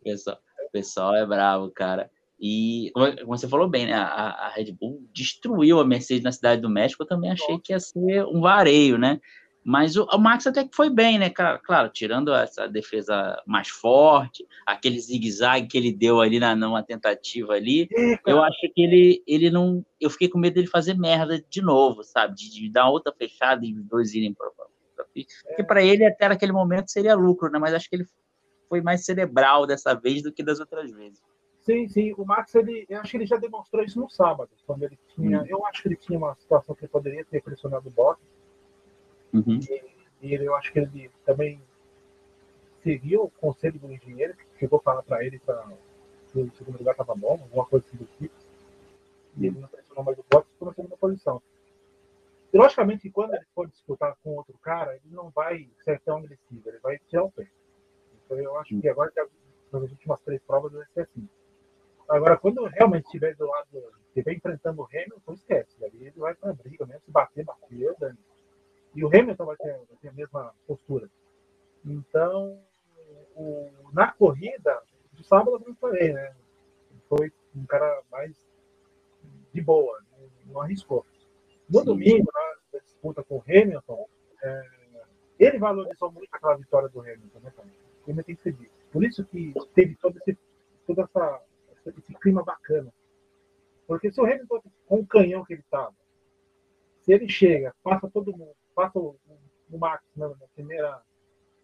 [0.01, 0.39] O pessoal,
[0.73, 2.11] pessoal é bravo, cara.
[2.39, 3.95] E, como você falou bem, né?
[3.95, 7.03] A, a Red Bull destruiu a Mercedes na Cidade do México.
[7.03, 9.21] Eu também achei que ia ser um vareio, né?
[9.65, 11.29] Mas o, o, Max até que foi bem, né?
[11.29, 17.55] Claro, tirando essa defesa mais forte, aquele zigue-zague que ele deu ali na numa tentativa
[17.55, 17.89] ali,
[18.25, 19.85] eu acho que ele, ele não.
[20.01, 22.37] Eu fiquei com medo dele fazer merda de novo, sabe?
[22.37, 24.51] De, de dar outra fechada e os dois irem para
[25.47, 27.59] porque para ele até naquele momento seria lucro, né?
[27.59, 28.07] Mas acho que ele
[28.69, 31.23] foi mais cerebral dessa vez do que das outras vezes.
[31.61, 32.15] Sim, sim.
[32.17, 35.43] O Max, ele, eu acho que ele já demonstrou isso no sábado, quando ele tinha.
[35.43, 35.47] Hum.
[35.49, 38.37] Eu acho que ele tinha uma situação que ele poderia ter pressionado o Bottas
[39.33, 39.61] Uhum.
[39.69, 39.85] E,
[40.23, 41.61] e ele, eu acho que ele também
[42.83, 45.67] seguiu o conselho do engenheiro, que chegou a falar para ele para
[46.35, 48.35] o segundo lugar estava bom, alguma coisa assim do tipo.
[49.37, 51.43] E ele não pressionou mais o bote, ficou na segunda posição.
[52.57, 56.79] Logicamente, quando ele for disputar com outro cara, ele não vai ser tão agressivo, ele
[56.79, 57.49] vai tirar o pé.
[58.25, 59.13] Então, eu acho que agora,
[59.73, 61.29] nas últimas três provas, vai ser assim.
[62.09, 65.85] Agora, quando realmente estiver do lado, estiver enfrentando o Hamilton, esquece.
[65.85, 68.19] Aí ele vai para a briga mesmo, se bater, bater, dane.
[68.95, 71.11] E o Hamilton vai ter, vai ter a mesma postura.
[71.85, 72.59] Então,
[73.35, 76.35] o, na corrida, de sábado eu falei, né?
[77.09, 78.35] Foi um cara mais
[79.53, 80.01] de boa,
[80.47, 81.05] não arriscou.
[81.69, 82.31] No domingo,
[82.73, 84.09] na disputa com o Hamilton,
[84.43, 84.63] é,
[85.39, 87.69] ele valorizou muito aquela vitória do Hamilton, né, cara?
[88.07, 88.73] Ele tem que ser dito.
[88.93, 90.39] Por isso que teve todo esse,
[90.87, 91.43] toda essa,
[91.87, 92.93] esse clima bacana.
[93.87, 95.95] Porque se o Hamilton, com o canhão que ele estava,
[97.03, 99.17] se ele chega, passa todo mundo, passa o,
[99.71, 101.03] o Max na, na primeira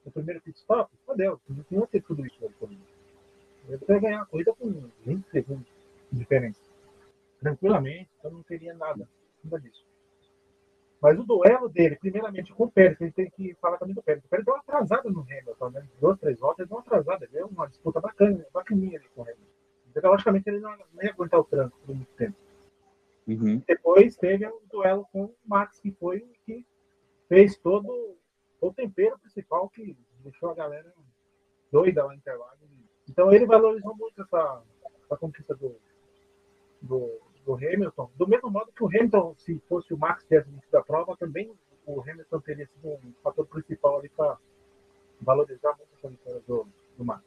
[0.04, 2.80] no primeiro pit stop, meu Deus, não ia ter tudo isso ali
[3.68, 5.68] Ele vai ganhar a corrida com 20 segundos
[6.10, 6.60] de diferença.
[7.40, 9.08] Tranquilamente, então não teria nada,
[9.44, 9.84] nada disso.
[11.02, 14.02] Mas o duelo dele, primeiramente com o Pérez, a gente tem que falar também do
[14.02, 14.24] Pérez.
[14.24, 15.88] O Pérez deu uma atrasada no Hamilton, né?
[16.00, 19.24] Duas, três voltas, ele deu uma atrasada, deu uma disputa bacana, bacaninha ali com o
[19.24, 19.42] Hamilton.
[19.90, 22.36] Então, logicamente, ele não, não ia aguentar o trânsito por muito tempo.
[23.26, 23.60] Uhum.
[23.66, 26.64] Depois teve o um duelo com o Max, que foi o que
[27.28, 28.16] fez todo
[28.60, 30.92] o tempero principal que deixou a galera
[31.72, 32.58] doida lá em Interlagos.
[33.08, 34.62] Então ele valorizou muito essa,
[35.04, 35.76] essa conquista do,
[36.80, 38.11] do, do, Hamilton.
[38.16, 41.52] Do mesmo modo que o Hamilton, se fosse o Max tivesse vencido a prova, também
[41.87, 44.38] o Hamilton teria sido um fator principal ali para
[45.20, 47.24] valorizar muito essa vitória do, do Max.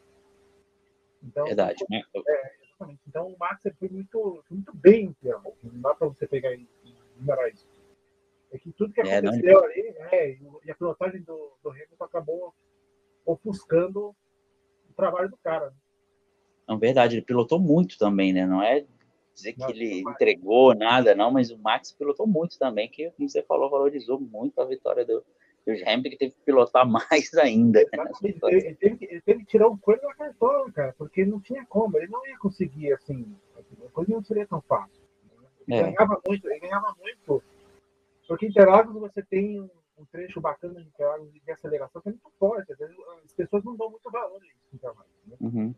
[1.23, 2.03] Então, Verdade, né?
[2.15, 3.01] É, exatamente.
[3.07, 6.67] Então o Max foi muito, foi muito bem, não dá para você pegar e
[7.17, 7.67] ignorar isso.
[8.51, 9.63] É que tudo que é, aconteceu não...
[9.63, 12.53] ali, né, e a pilotagem do, do Hamilton acabou
[13.25, 14.15] ofuscando
[14.89, 15.71] o trabalho do cara.
[15.71, 15.75] Né?
[16.67, 18.45] Não, verdade, ele pilotou muito também, né?
[18.45, 18.85] Não é
[19.35, 23.43] dizer que ele entregou nada, não, mas o Max pilotou muito também, que, como você
[23.43, 25.23] falou, valorizou muito a vitória do,
[25.65, 27.79] do Hamilton, que teve que pilotar mais ainda.
[27.81, 31.25] Né, ele, ele, teve que, ele, teve que, tirar um coelho da cartola, cara, porque
[31.25, 33.35] não tinha como, ele não ia conseguir, assim,
[33.85, 35.03] a coisa não seria tão fácil.
[35.67, 35.91] Ele é.
[35.91, 37.43] ganhava muito, ele ganhava muito
[38.27, 39.61] porque Interlagos você tem
[39.97, 42.73] um trecho bacana de Interlagos de aceleração que é muito forte.
[43.23, 45.05] As pessoas não dão muito valor a isso Interlagos.
[45.27, 45.37] Né?
[45.39, 45.75] Uhum.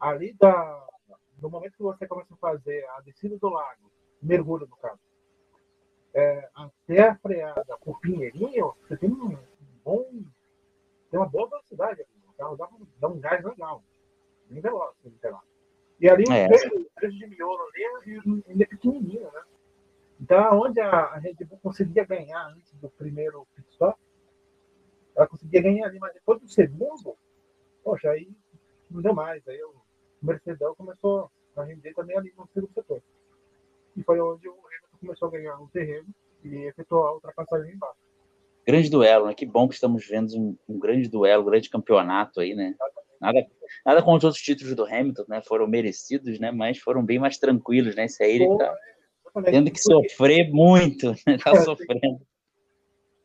[0.00, 0.86] Ali, da,
[1.44, 4.98] no momento que você começa a fazer a descida do lago, mergulho no caso,
[6.14, 9.36] é, até a freada por Pinheirinho, você tem um
[9.84, 10.06] bom.
[11.10, 12.10] tem uma boa velocidade ali.
[12.26, 13.84] O carro dá, dá um gás legal.
[14.48, 15.46] Bem veloz, Interlagos.
[16.00, 16.46] E ali é.
[16.46, 19.42] o trecho, trecho de miolo ali ele é pequenininho, né?
[20.18, 24.00] Então, onde a Red Bull conseguia ganhar antes do primeiro pit stop,
[25.14, 27.18] ela conseguia ganhar ali, mas depois do segundo,
[27.82, 28.34] poxa, aí
[28.90, 29.46] não deu mais.
[29.46, 29.60] Aí
[30.24, 33.02] o Mercedes começou a render também ali no segundo setor.
[33.96, 36.08] E foi onde o Hamilton começou a ganhar o terreno
[36.42, 37.98] e efetuou a ultrapassagem embaixo.
[38.66, 39.34] Grande duelo, né?
[39.34, 42.74] Que bom que estamos vendo um, um grande duelo, um grande campeonato aí, né?
[43.20, 43.46] Nada,
[43.84, 45.42] nada contra os outros títulos do Hamilton, né?
[45.42, 46.50] Foram merecidos, né?
[46.50, 48.06] Mas foram bem mais tranquilos, né?
[48.06, 48.74] Esse aí ele tá,
[49.44, 51.36] Tendo que sofrer muito, né?
[51.42, 52.20] Tá é, sofrendo.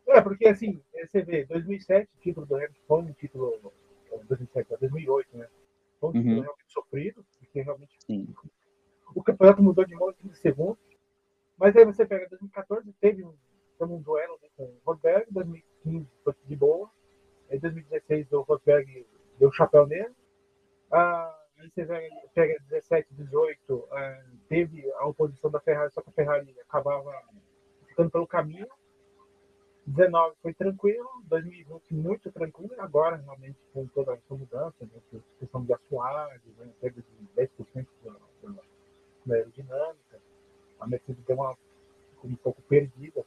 [0.08, 3.74] É, porque assim, você vê, 2007, o título do Hamilton foi um título,
[4.28, 5.48] 2007, 2008, né?
[6.00, 6.42] Foi um título uhum.
[6.42, 8.34] realmente sofrido, porque realmente Sim.
[9.16, 10.78] o campeonato mudou de modo de segundo.
[11.58, 13.34] Mas aí você pega 2014, teve um,
[13.78, 16.90] teve um duelo né, com o Rosberg, 2015 foi de boa.
[17.50, 19.06] Em 2016 o Rosberg
[19.38, 20.16] deu o chapéu nele.
[20.92, 21.86] Ah, Aí você
[22.34, 27.12] pega 17, 18, é, teve a oposição da Ferrari, só que a Ferrari acabava
[27.86, 28.68] ficando pelo caminho.
[29.90, 35.64] 19 foi tranquilo, 2020 muito tranquilo, e agora realmente com toda essa mudança, né, questão
[35.64, 38.62] de assoalho, né, perda de 10% da, da,
[39.26, 40.22] da aerodinâmica,
[40.80, 41.58] a Mercedes deu uma
[42.24, 43.26] um pouco perdida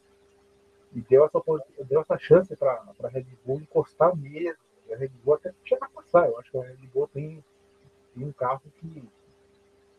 [0.94, 1.42] e deu essa,
[1.84, 4.62] deu essa chance para a Red Bull encostar mesmo.
[4.92, 7.42] A Red Bull até chegar a passar, eu acho que a Red Bull tem
[8.14, 9.02] e um carro que,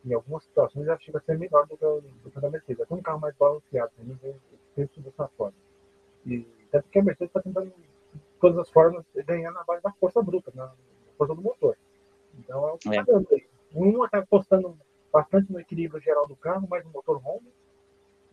[0.06, 2.86] em algumas situações, já chega a ser melhor do que do que o da Mercedes.
[2.88, 4.16] É um carro mais balanceado, né?
[4.22, 4.40] eu
[4.76, 5.63] penso dessa forma.
[6.26, 9.92] E tanto que a Mercedes está tentando, de todas as formas, ganhar na base da
[9.94, 10.72] força bruta, na
[11.18, 11.78] força do motor.
[12.40, 13.06] Então é o que está é.
[13.06, 13.46] dando aí.
[13.76, 14.78] Um está apostando
[15.12, 17.50] bastante no equilíbrio geral do carro, mais no motor Honda,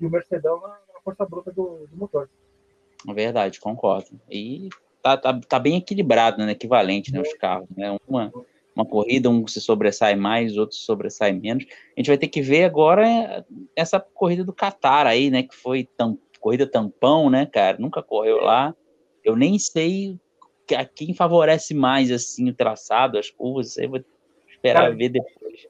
[0.00, 2.28] e o Mercedão na, na força bruta do, do motor.
[3.08, 4.20] É verdade, concordo.
[4.30, 4.68] E
[5.02, 6.52] tá, tá, tá bem equilibrado, né?
[6.52, 7.20] Equivalente, né?
[7.20, 7.96] Os carros, né?
[8.06, 8.32] Uma,
[8.74, 11.64] uma corrida, um se sobressai mais, outro se sobressai menos.
[11.96, 15.42] A gente vai ter que ver agora essa corrida do Qatar aí, né?
[15.42, 17.78] Que foi tam, corrida tampão, né, cara?
[17.78, 18.74] Nunca correu lá.
[19.22, 20.18] eu nem sei
[20.74, 24.00] a quem favorece mais assim o traçado, as curvas, aí vou
[24.48, 25.66] esperar Cara, ver depois.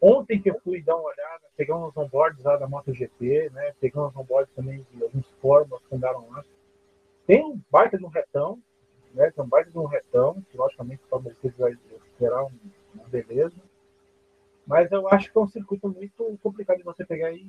[0.00, 3.72] Ontem que eu fui dar uma olhada, pegar uns onboards lá da MotoGP, né?
[3.80, 6.44] Pegar uns onboards também de alguns fórmulas que andaram lá.
[7.26, 8.58] Tem um baita de um retão,
[9.14, 9.30] né?
[9.30, 11.76] Tem um baita de um retão, que logicamente o Mercedes vai
[12.12, 13.56] esperar uma beleza.
[14.66, 17.48] Mas eu acho que é um circuito muito complicado de você pegar e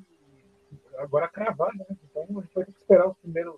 [0.97, 1.85] agora cravar, né?
[2.27, 3.55] Então a gente vai ter que esperar os primeiros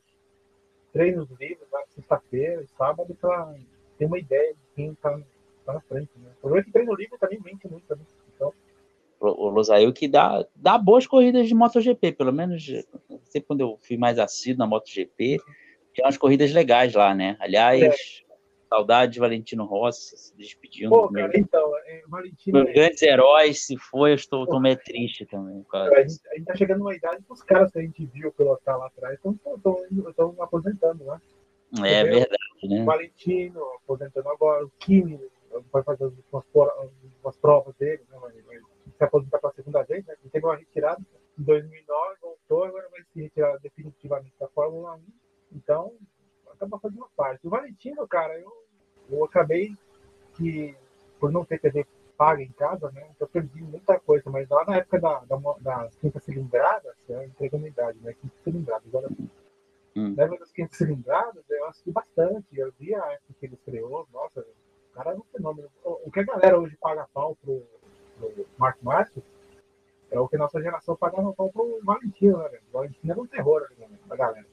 [0.94, 3.56] treinos livres na sexta-feira e sábado para
[3.98, 5.20] ter uma ideia de quem está
[5.66, 6.10] tá na frente.
[6.18, 6.30] Né?
[6.38, 7.96] O problema é que treino livre também mente muito.
[7.96, 8.02] Né?
[8.36, 8.54] Então...
[9.20, 12.66] O Losail que dá, dá boas corridas de MotoGP, pelo menos
[13.26, 15.42] sempre quando eu fui mais assíduo na MotoGP,
[15.94, 17.36] tinha umas corridas legais lá, né?
[17.40, 18.29] Aliás, é.
[18.70, 20.92] Saudade de Valentino Rossi se despedindo.
[20.92, 22.60] Pô, cara, então, é, Valentino.
[22.60, 22.72] É...
[22.72, 25.66] grandes heróis, se foi, eu estou, meio triste também.
[25.74, 28.32] A gente, a gente tá chegando numa idade que os caras que a gente viu
[28.32, 31.20] pilotar lá atrás estão aposentando, né?
[31.84, 32.82] É verdade, né?
[32.84, 35.20] O Valentino aposentando agora, o Kimi
[35.72, 36.46] vai fazer umas,
[37.24, 38.18] umas provas dele, né?
[38.20, 38.58] Vai, vai
[38.96, 40.14] se aposentar para a segunda vez, né?
[40.22, 41.02] Ele teve uma retirada
[41.40, 45.00] em 2009, voltou, agora vai se retirar definitivamente da Fórmula 1.
[45.56, 45.94] Então,
[46.60, 47.48] acaba fazendo parte.
[47.48, 48.52] O Valentino, cara, eu,
[49.10, 49.76] eu acabei
[50.36, 50.76] que,
[51.20, 51.86] por não ter TV
[52.18, 55.96] paga em casa, né, eu perdi muita coisa, mas lá na época da, da, das
[55.96, 59.08] quintas cilindradas, eu entreguei a minha idade, né, quinta cilindrada, agora
[59.96, 60.16] hum.
[60.18, 64.06] na época das quintas cilindradas, eu assisti bastante, eu vi a época que ele estreou,
[64.12, 65.70] nossa, o cara é um fenômeno.
[65.82, 67.64] O, que a galera hoje paga pau pro,
[68.18, 69.24] pro Mark Marques,
[70.12, 73.66] é o que nossa geração pagava pau pro Valentino, né, o Valentino era um terror
[73.78, 74.46] né, da galera.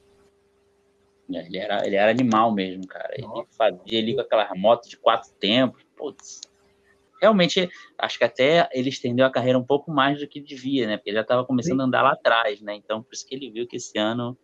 [1.33, 3.09] É, ele era, ele era animal mesmo, cara.
[3.13, 5.83] Ele fazia ali com aquela moto de quatro tempos.
[5.95, 6.41] Putz.
[7.21, 10.97] Realmente, acho que até ele estendeu a carreira um pouco mais do que devia, né?
[10.97, 11.81] Porque ele já estava começando Sim.
[11.81, 12.75] a andar lá atrás, né?
[12.75, 14.37] Então, por isso que ele viu que esse ano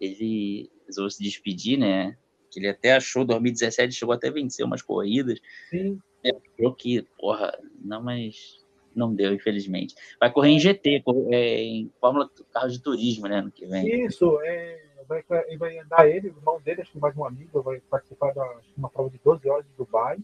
[0.00, 2.16] ele resolveu se despedir, né?
[2.50, 5.40] Que ele até achou, 2017 chegou até a vencer umas corridas.
[5.68, 5.98] Sim.
[6.24, 8.62] Achou que, porra, não, mas
[8.94, 9.94] não deu, infelizmente.
[10.20, 13.40] Vai correr em GT, é, em Fórmula Carro de Turismo, né?
[13.40, 14.04] No que vem.
[14.04, 14.91] Isso, é
[15.28, 18.40] vai, vai andar ele, o irmão dele, acho que mais um amigo, vai participar de
[18.76, 20.16] uma prova de 12 horas de Dubai.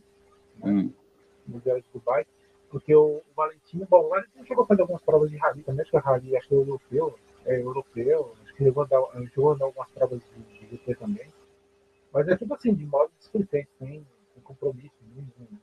[0.57, 0.71] Né?
[0.71, 0.93] Hum.
[1.47, 2.27] 12 horas de Dubai.
[2.71, 5.83] Porque o, o Valentino, bom, o Valentino chegou a fazer algumas provas de rally também,
[5.83, 9.03] acho que a rally, acho que é europeu, é europeu, acho que chegou a dar,
[9.29, 11.29] chegou a dar algumas provas de, de GP também.
[12.13, 14.95] Mas é tudo assim, de modo displicente, sem, sem compromisso.
[15.15, 15.61] Mesmo.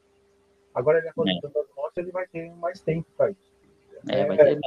[0.73, 1.61] Agora ele aposentando é.
[1.61, 3.55] as motos, ele vai ter mais tempo para isso.
[4.09, 4.59] É, é, vai ter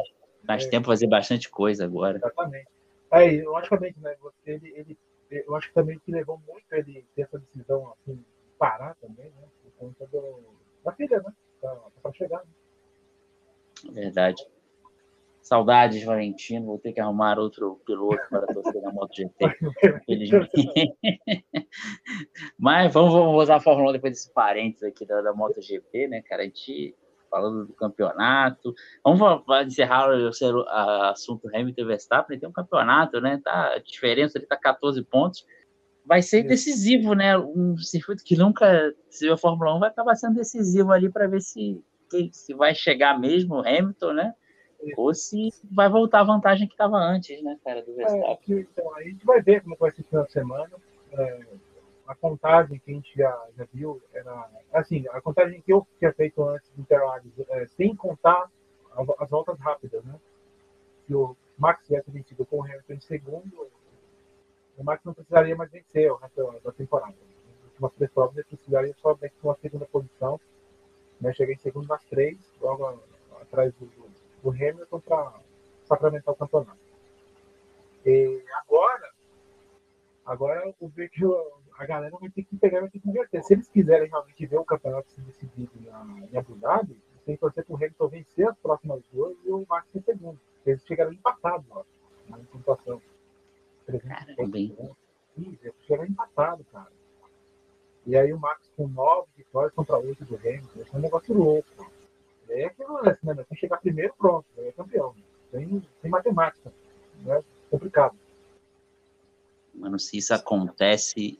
[0.46, 2.16] mais é, tempo para fazer bastante coisa agora.
[2.16, 2.68] Exatamente.
[3.10, 4.14] Aí, logicamente, né?
[4.44, 4.98] Ele, ele,
[5.30, 8.22] eu acho que também que levou muito ele ter essa decisão assim,
[8.58, 9.48] parar também, né?
[9.62, 10.42] Por conta do,
[10.84, 11.32] da filha, né?
[12.02, 12.42] Para chegar.
[13.84, 13.92] Né?
[13.92, 14.46] Verdade.
[15.40, 16.66] Saudades, Valentino.
[16.66, 19.46] Vou ter que arrumar outro piloto para torcer na MotoGP.
[22.58, 26.20] Mas vamos, vamos usar a Fórmula 1 depois desse parênteses aqui da, da MotoGP, né,
[26.20, 26.42] cara?
[26.42, 26.94] A gente
[27.30, 28.74] falando do campeonato.
[29.04, 30.28] Vamos encerrar o
[31.10, 33.40] assunto Hamilton e Verstappen, tem um campeonato, né?
[33.42, 35.46] Tá, a diferença ele tá 14 pontos.
[36.04, 37.36] Vai ser decisivo, né?
[37.36, 41.26] Um circuito que nunca se viu a Fórmula 1 vai acabar sendo decisivo ali para
[41.26, 41.82] ver se,
[42.32, 44.34] se vai chegar mesmo o Hamilton, né?
[44.96, 48.58] Ou se vai voltar a vantagem que estava antes, né, cara, do é, Verstappen.
[48.58, 50.70] É, então, a gente vai ver como vai ser esse final de semana.
[51.12, 51.67] É
[52.08, 56.12] a contagem que a gente já, já viu era assim, a contagem que eu tinha
[56.14, 58.50] feito antes do Interlagos, é, sem contar
[59.18, 60.18] as voltas rápidas, né?
[61.06, 63.70] Se o Max tivesse vencido com o Hamilton em segundo,
[64.78, 67.12] o Max não precisaria mais vencer o resto da temporada.
[67.12, 70.40] Nas últimas três provas ele precisaria só de uma segunda posição,
[71.20, 71.32] né?
[71.34, 73.02] Cheguei em segundo nas três, logo
[73.38, 73.86] atrás do,
[74.42, 75.40] do Hamilton para
[75.84, 76.78] sacramentar o campeonato.
[78.06, 79.10] E agora,
[80.24, 81.36] agora o vídeo
[81.78, 83.42] a galera vai ter que pegar, vai ter que converter.
[83.44, 87.40] Se eles quiserem realmente ver o campeonato se decidido na, em Abu Dhabi, têm que
[87.40, 90.40] torcer para o Hamilton vencer as próximas duas e o Max em segundo.
[90.66, 91.84] Eles chegaram empatados ó,
[92.28, 93.00] na pontuação.
[93.86, 96.90] Caramba, eles chegaram empatados, cara.
[98.04, 100.80] E aí o Max com nove vitórias contra oito do Hamilton.
[100.80, 101.92] Isso é um negócio louco.
[102.48, 103.16] É aquilo, né?
[103.22, 104.46] Tem que chegar primeiro, pronto.
[104.56, 105.14] É campeão.
[105.52, 106.72] Tem, tem matemática.
[107.20, 107.44] Né?
[107.70, 108.16] Complicado.
[109.74, 111.38] Mano, se isso acontece,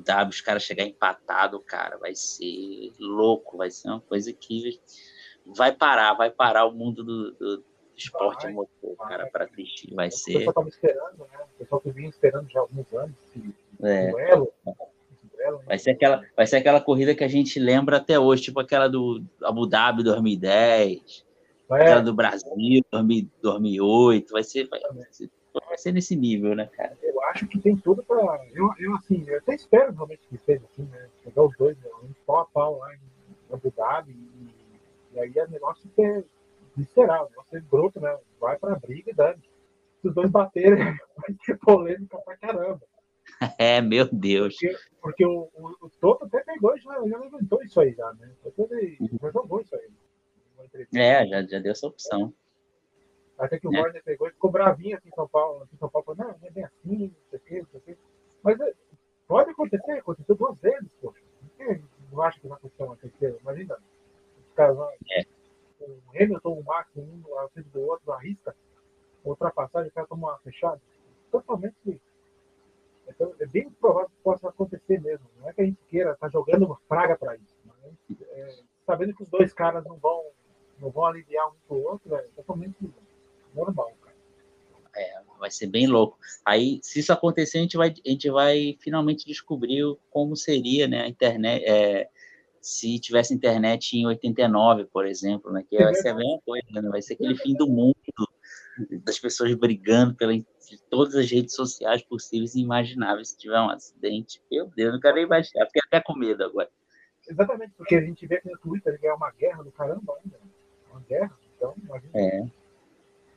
[0.00, 4.80] Dhabi, os caras chegar empatado, cara, vai ser louco, vai ser uma coisa que
[5.46, 7.64] vai parar, vai parar o mundo do, do
[7.96, 9.94] esporte vai, motor, vai, cara, para assistir.
[9.94, 10.30] Vai ser.
[10.30, 11.38] O pessoal estava esperando, né?
[11.54, 14.10] O pessoal que vinha esperando já há alguns anos esse, é.
[14.10, 14.52] duelo.
[14.66, 14.74] Né?
[15.66, 18.88] Vai ser, aquela, vai ser aquela corrida que a gente lembra até hoje, tipo aquela
[18.88, 21.24] do Abu Dhabi 2010,
[21.70, 21.74] é.
[21.74, 22.50] aquela do Brasil
[22.92, 24.32] 2008.
[24.32, 24.80] Vai ser, vai,
[25.66, 26.96] vai ser nesse nível, né, cara?
[27.30, 28.44] Acho que tem tudo para.
[28.52, 31.08] Eu, eu, assim, eu até espero realmente que seja assim, né?
[31.24, 31.88] Pegar os dois, né?
[32.02, 33.00] um pau a pau lá em
[33.52, 34.54] Abu Dhabi, e,
[35.14, 36.26] e aí é negócio ser
[36.76, 38.18] visceral, negócio ser broto, né?
[38.40, 39.42] Vai pra briga e dane.
[40.00, 40.78] Se os dois baterem,
[41.16, 42.80] vai ter polêmica pra caramba.
[43.58, 44.56] É, meu Deus.
[44.58, 48.28] Porque, porque o, o, o, Toto até pegou já, já levantou isso aí, já, né?
[48.58, 49.88] Ele já jogou isso aí.
[50.94, 52.34] É, já, já deu essa opção.
[53.40, 53.80] Até que o é.
[53.80, 55.62] Warner pegou e ficou bravinho aqui em São Paulo.
[55.62, 57.66] Aqui em São Paulo falou, não, não é bem assim, não sei o quê, não
[57.70, 57.98] sei o quê.
[58.42, 58.74] Mas é,
[59.26, 61.22] pode acontecer, aconteceu duas vezes, poxa.
[62.12, 63.78] Não acho que vai acontecer uma terceira, imagina.
[64.38, 64.90] Os caras vão.
[65.10, 65.22] É.
[65.80, 68.54] O Hamilton, o Max, um ao frente do outro, arrisca
[69.24, 70.80] ultrapassagem, o cara toma uma fechada.
[71.30, 72.00] Totalmente.
[73.08, 75.26] Então, é bem provável que possa acontecer mesmo.
[75.38, 77.56] Não é que a gente queira estar tá jogando uma praga para isso.
[77.64, 80.24] Mas, é, sabendo que os dois caras não vão,
[80.78, 82.92] não vão aliviar um pro outro, é totalmente
[83.54, 84.16] normal, cara.
[84.96, 86.18] É, vai ser bem louco.
[86.44, 91.02] Aí, se isso acontecer, a gente vai, a gente vai finalmente descobrir como seria, né,
[91.02, 92.08] a internet, é,
[92.60, 96.88] se tivesse internet em 89, por exemplo, né, que vai ser a mesma coisa, né,
[96.88, 97.96] vai ser aquele fim do mundo,
[99.04, 100.32] das pessoas brigando pela
[100.88, 104.40] todas as redes sociais possíveis e imagináveis se tiver um acidente.
[104.50, 106.70] Meu Deus, não quero nem imaginar, fiquei até com medo agora.
[107.28, 110.38] Exatamente, porque a gente vê aqui no Twitter que é uma guerra do caramba ainda.
[110.90, 112.10] Uma guerra, então, imagina.
[112.14, 112.59] É.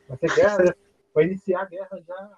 [0.07, 0.75] Vai ser guerra,
[1.13, 2.37] vai iniciar a guerra já.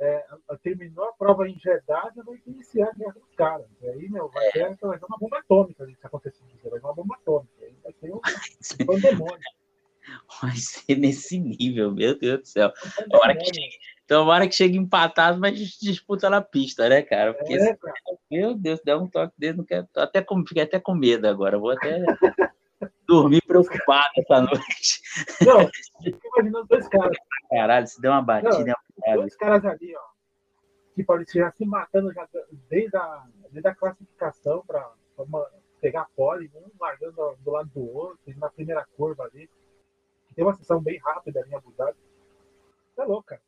[0.00, 0.24] É,
[0.62, 3.66] terminou a prova em Jeddah, já vai iniciar a guerra dos caras.
[3.82, 4.52] E aí, meu, vai, é.
[4.52, 6.70] ser, vai ser uma bomba atômica se acontecer isso.
[6.70, 7.52] Vai ser uma bomba atômica.
[7.60, 9.40] Aí vai ser um, um demônio.
[10.40, 12.72] Vai ser nesse nível, meu Deus do céu.
[13.10, 17.34] Tomara que chegue, tomara que chegue empatado, mas disputa na pista, né, cara?
[17.34, 17.94] Porque, é, cara.
[18.30, 21.58] meu Deus, dá um toque dele, não quero, até com, fiquei até com medo agora,
[21.58, 21.98] vou até
[23.08, 25.00] dormir preocupado essa noite.
[25.44, 25.70] Não,
[26.36, 27.16] imaginando dois caras.
[27.48, 28.76] Caralho, se deu uma batida.
[29.06, 30.00] Não, dois caras ali, ó,
[30.94, 32.28] que podem já se matando já
[32.68, 34.92] desde a, desde a classificação para
[35.80, 39.48] pegar pole, um largando do lado do outro, na primeira curva ali.
[40.34, 41.98] Tem uma sessão bem rápida ali em Abu Dhabi.
[42.96, 43.40] É louco, cara.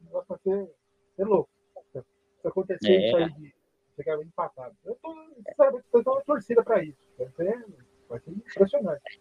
[0.00, 0.74] O negócio vai ser,
[1.16, 1.50] ser louco.
[1.92, 3.06] Se acontecer é.
[3.06, 3.54] isso aí de
[3.96, 4.76] chegar empatado.
[4.84, 5.14] Eu tô,
[5.56, 7.00] sabe, eu tô torcida para isso.
[7.18, 7.66] Vai ser,
[8.10, 9.20] vai ser impressionante.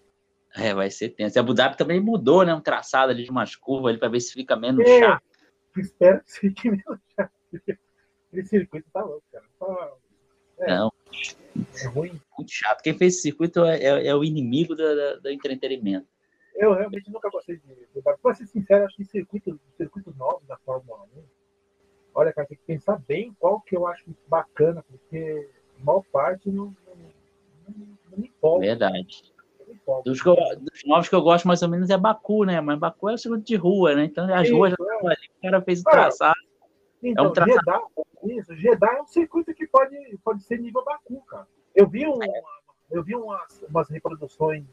[0.55, 1.39] É, vai ser tenso.
[1.39, 2.53] Abu Dhabi também mudou, né?
[2.53, 5.23] Um traçado ali de umas curvas ali para ver se fica menos é, chato.
[5.77, 7.31] Espero que fique menos chato.
[8.33, 9.45] Esse circuito tá louco, cara.
[9.59, 9.93] Tá,
[10.59, 10.91] é, Não.
[11.83, 12.19] É ruim.
[12.37, 12.81] Muito chato.
[12.81, 16.07] Quem fez esse circuito é, é, é o inimigo do, do, do entretenimento.
[16.55, 18.19] Eu realmente nunca gostei de debate.
[18.21, 21.23] Pra ser sincero, acho que circuito, circuito novo da Fórmula 1,
[22.13, 25.49] olha, cara, tem que pensar bem qual que eu acho bacana, porque
[25.79, 28.08] a maior parte não, não, não, não me empolga.
[28.59, 29.23] Verdade.
[30.03, 32.61] Dos, dos, novos que eu gosto mais ou menos é Baku, né?
[32.61, 34.05] Mas Baku é o circuito de rua, né?
[34.05, 35.07] Então as ruas é.
[35.07, 36.39] ali, o cara fez o traçado.
[37.01, 37.59] Então, é um traçado.
[37.59, 37.81] Jeddah,
[38.23, 41.47] isso, Jeddah é um circuito que pode, pode ser nível Baku, cara.
[41.73, 42.41] Eu vi, um, é.
[42.91, 44.65] eu vi umas, umas reproduções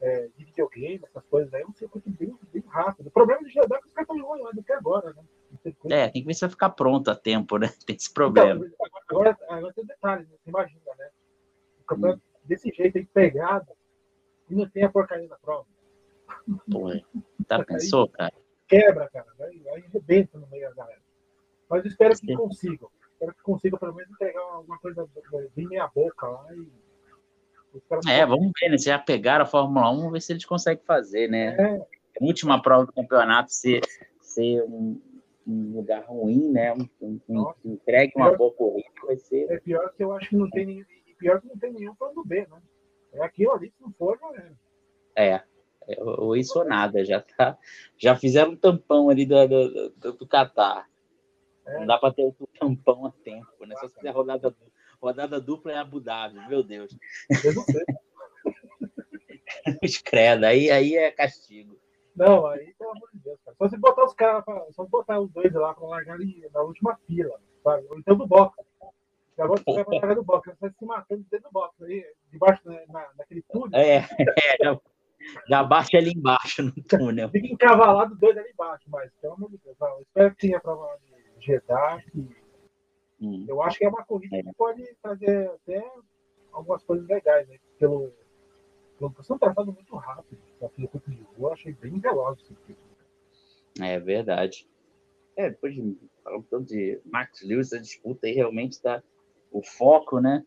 [0.00, 3.06] é, de videogame, essas coisas aí, é um circuito bem, bem rápido.
[3.06, 5.24] O problema de Jeddah é que os caras estão enrolando até agora, né?
[5.90, 7.68] É, tem que ver se vai ficar pronto a tempo, né?
[7.86, 8.64] Tem esse problema.
[8.66, 10.36] Então, agora, agora tem um detalhe, né?
[10.42, 11.08] Você imagina, né?
[11.80, 12.27] O campeonato hum.
[12.48, 13.72] Desse jeito aí, pegado,
[14.50, 15.66] e não tem a porcaria da prova.
[16.70, 16.90] Pô,
[17.46, 18.32] tá, pensou, cara?
[18.66, 19.26] Quebra, cara.
[19.40, 21.02] Aí, aí arrebenta no meio da galera.
[21.68, 22.90] Mas eu espero que consigam.
[23.12, 25.08] Espero que consigam pelo menos entregar alguma coisa
[25.54, 26.66] bem meia boca lá e
[28.08, 28.78] é, vamos ver, né?
[28.78, 31.54] Se já pegaram a Fórmula 1, vamos ver se eles conseguem fazer, né?
[31.58, 31.76] É.
[32.20, 33.82] A última prova do campeonato ser,
[34.20, 35.00] ser um,
[35.46, 36.72] um lugar ruim, né?
[36.72, 39.50] Um, um, um entregue uma boa corrida, vai ser.
[39.50, 40.84] É pior que eu acho que não tem nenhum,
[41.18, 42.62] pior que não tem nenhum plano B, né?
[43.12, 44.54] É aquilo ali, se não for, já
[45.16, 45.34] é.
[45.34, 45.44] É.
[45.98, 47.58] Ou isso ou nada, já tá.
[47.96, 50.88] Já fizeram um tampão ali do, do, do, do Qatar.
[51.66, 51.78] É.
[51.80, 53.74] Não dá para ter o tampão a tempo, né?
[53.76, 54.54] Só se fizer rodada
[55.00, 56.96] Rodada dupla em Abu Dhabi, meu Deus.
[57.44, 57.84] Eu não sei.
[60.04, 61.78] Credo, aí, aí é castigo.
[62.16, 63.56] Não, aí, pelo amor de Deus, cara.
[63.56, 64.44] Só se botar os caras,
[64.74, 67.86] só se botar os dois lá para largar ali na última fila, sabe?
[67.88, 68.56] Ou então do box.
[69.38, 73.08] Ficar pra largar do box, você se matando dentro do box, aí, debaixo, né, na,
[73.16, 73.78] naquele túnel.
[73.78, 74.80] É, é já,
[75.48, 77.28] já baixa ali embaixo no túnel.
[77.30, 80.98] Fica encavalado dois ali embaixo, mas pelo amor de Deus, não, espero que tenha prova
[81.04, 82.48] de Jeddah, que
[83.20, 83.44] Hum.
[83.48, 84.42] Eu acho que é uma corrida é.
[84.42, 85.84] que pode trazer até
[86.52, 87.58] algumas coisas legais, né?
[87.78, 88.12] Pelo,
[88.96, 92.80] pelo é um traçado muito rápido, aquele de rua, eu achei bem veloz esse circuito.
[93.80, 94.68] É verdade.
[95.36, 99.02] É, depois de falar tanto de Max Lewis, a disputa aí realmente está
[99.50, 100.44] o foco, né?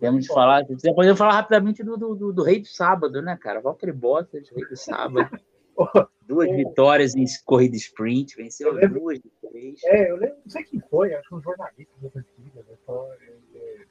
[0.00, 0.64] Temos de falar,
[0.94, 3.60] podemos falar rapidamente do, do, do, Rei do Sábado, né, cara?
[3.60, 5.30] Valtteri Bottas, Rei do Sábado.
[6.26, 9.20] duas vitórias em corrida sprint, venceu duas
[9.52, 9.80] vez.
[9.84, 12.76] É, eu lembro, não sei quem foi, acho que um jornalista da antiga, né?
[12.84, 13.86] Só, é, é,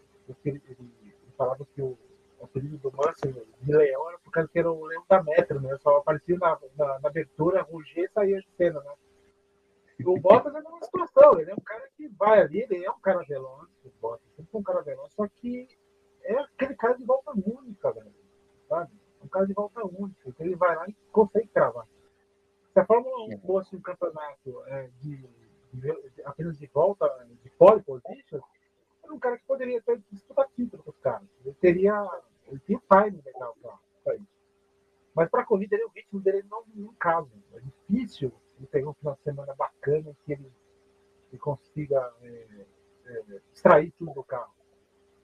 [0.46, 1.98] ele, ele, ele, falava que o,
[2.42, 5.78] apelido do Mansell de leão era por causa que era o leão da metro, né?
[5.82, 8.92] Só aparecia na, na, na abertura, rugia e saía de cena, né?
[10.06, 13.00] O Bottas é uma situação, ele é um cara que vai ali, ele é um
[13.00, 15.68] cara veloz, o Bottas sempre foi um cara veloz, só que
[16.24, 18.14] é aquele cara de volta única, velho,
[18.68, 18.92] sabe?
[19.24, 21.88] Um cara de volta única, então ele vai lá e consegue cravar.
[22.74, 23.38] Se a Fórmula 1
[23.74, 25.18] fosse um campeonato é, de,
[25.74, 25.92] de,
[26.26, 27.08] apenas de volta,
[27.44, 28.40] de pole position,
[29.04, 31.28] era um cara que poderia ter disputar título com os caras.
[31.44, 32.08] Ele teria,
[32.48, 33.56] ele tinha time legal
[34.04, 34.28] para isso.
[35.16, 37.30] Mas para a corrida, ele, o ritmo dele não, não casa.
[37.54, 40.52] É difícil ele pegar um final de semana bacana que ele,
[41.32, 42.66] ele consiga é,
[43.06, 44.54] é, extrair tudo do carro.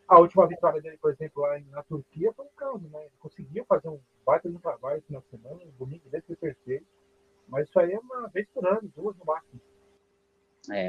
[0.07, 3.01] A última vitória dele, por exemplo, lá na Turquia foi um caso, né?
[3.01, 6.35] Ele conseguiu fazer um baita de trabalho no final de semana, o domingo dele foi
[6.35, 6.85] perfeito.
[7.49, 9.59] Mas isso aí é uma vez por ano, duas no máximo.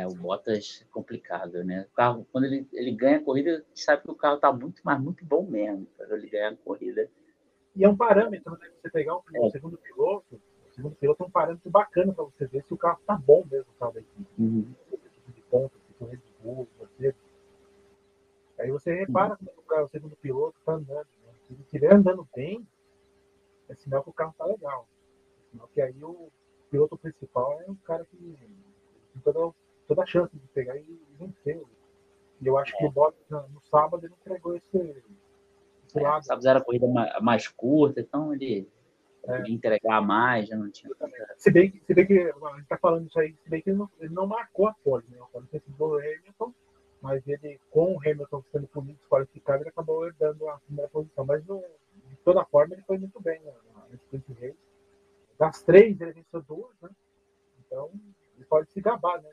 [0.01, 1.87] É, o Bottas é complicado, né?
[1.93, 4.99] O carro, quando ele, ele ganha a corrida, sabe que o carro tá muito, mas
[4.99, 7.07] muito bom mesmo para ele ganhar a corrida.
[7.77, 8.71] E é um parâmetro, né?
[8.81, 9.51] Você pegar o, é.
[9.51, 10.41] segundo piloto,
[10.71, 13.45] o segundo piloto é um parâmetro bacana para você ver se o carro tá bom
[13.51, 14.27] mesmo, o carro da equipe.
[14.39, 14.75] Uhum.
[15.35, 17.15] De ponta, se Red Bull, você.
[18.59, 21.09] Aí você repara como o, carro, o segundo piloto tá andando.
[21.27, 21.33] Né?
[21.47, 22.67] Se ele estiver andando bem,
[23.69, 24.89] é sinal que o carro tá legal.
[25.47, 26.31] É sinal que aí o
[26.71, 28.39] piloto principal é um cara que
[29.91, 31.61] toda, a chance de pegar e vencer.
[32.41, 35.05] E eu acho que o Bottas no sábado ele entregou esse,
[35.87, 36.25] esse é, lado.
[36.25, 36.87] Sábado era a corrida
[37.21, 38.69] mais curta, então ele
[39.25, 39.37] é.
[39.37, 40.91] podia entregar mais, já não tinha.
[41.37, 43.79] Se bem, se bem que a gente está falando isso aí, se bem que ele
[43.79, 45.19] não, ele não marcou a pole, né?
[45.21, 46.55] O pole foi do Hamilton,
[47.03, 51.25] mas ele, com o Hamilton sendo punido, desqualificado, ele acabou herdando a primeira posição.
[51.27, 53.53] Mas de toda forma ele foi muito bem né?
[53.91, 54.59] nesse sprint race.
[55.39, 56.91] Das três, ele venceu duas, né?
[57.67, 57.91] Então,
[58.41, 59.31] ele pode se gabar, né?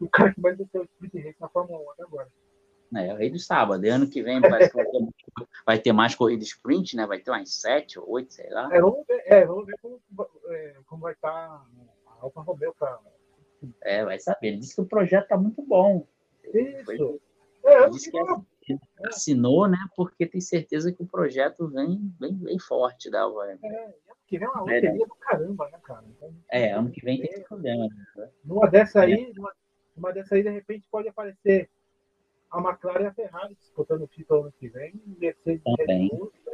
[0.00, 2.28] O cara que mais venceu o sprint race na Fórmula 1 até agora.
[2.94, 3.84] É, o rei do sábado.
[3.84, 5.08] Ano que vem parece que vai ter,
[5.66, 7.06] vai ter mais corrida sprint, né?
[7.06, 8.68] Vai ter umas sete ou oito, sei lá.
[8.72, 10.00] É, vamos ver, é, vamos ver como,
[10.46, 11.66] é, como vai estar tá
[12.06, 12.98] a Alfa Romeo para.
[13.82, 14.48] É, vai saber.
[14.48, 16.06] Ele disse que o projeto está muito bom.
[16.54, 16.84] Isso.
[16.84, 17.20] Foi,
[17.64, 18.18] é, ele disse que
[19.04, 19.78] assinou, né?
[19.94, 23.58] Porque tem certeza que o projeto vem bem, forte da Alfa.
[23.62, 23.94] É,
[24.26, 26.04] que vem uma loteria é, do caramba, né, cara?
[26.08, 27.86] Então, é, ano que vem tem esse problema.
[28.16, 28.30] Né?
[28.44, 29.52] Numa dessa aí, numa,
[29.96, 31.70] numa dessa aí, de repente, pode aparecer
[32.50, 36.10] a McLaren e a Ferrari disputando o título ano que vem, Mercedes Também.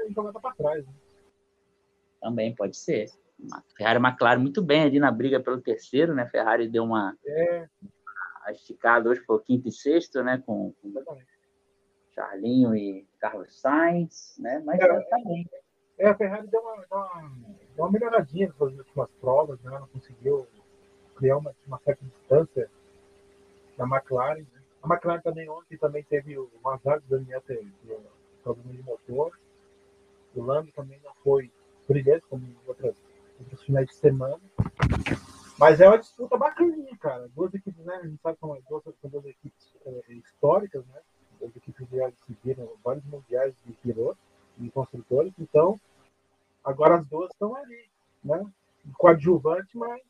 [0.09, 0.87] e jogada para trás.
[0.87, 0.93] Né?
[2.21, 3.11] Também pode ser.
[3.77, 6.27] Ferrari e McLaren muito bem ali na briga pelo terceiro, né?
[6.27, 7.69] Ferrari deu uma, é.
[8.51, 10.43] esticada hoje foi o quinto e sexto, né?
[10.45, 10.93] Com, com
[12.15, 14.63] Charlinho e Carlos Sainz, né?
[14.65, 15.49] Mas é, tá bem.
[15.99, 17.33] É, a Ferrari deu uma, uma,
[17.75, 19.75] deu uma melhoradinha nas últimas provas, né?
[19.75, 20.47] Ela conseguiu
[21.17, 22.71] criar uma, uma certa distância
[23.77, 24.63] da McLaren, né?
[24.83, 27.65] A McLaren também ontem também teve o azar do Daniel ter
[28.43, 29.39] problema de motor.
[30.35, 31.51] O Lando também não foi
[31.89, 32.97] brilhante como em outras,
[33.39, 34.41] outros finais de semana.
[35.59, 37.29] Mas é uma disputa bacaninha, cara.
[37.29, 37.95] Duas equipes, né?
[37.95, 41.01] A gente sabe como é, duas, são duas equipes é, históricas, né?
[41.43, 44.23] Duas equipes já decidiram vários mundiais de pilotos
[44.61, 45.33] e construtores.
[45.39, 45.79] Então,
[46.65, 47.85] agora as duas estão ali,
[48.23, 48.47] né?
[48.97, 50.01] Coadjuvante, mas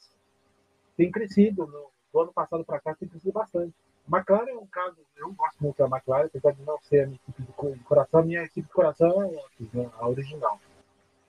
[0.97, 1.67] tem crescido.
[1.67, 3.75] No, do ano passado para cá tem crescido bastante.
[4.13, 7.21] McLaren é um caso, eu gosto muito da McLaren, apesar de não ser a minha
[7.27, 10.61] equipe de coração, a minha equipe de coração é a né, a original.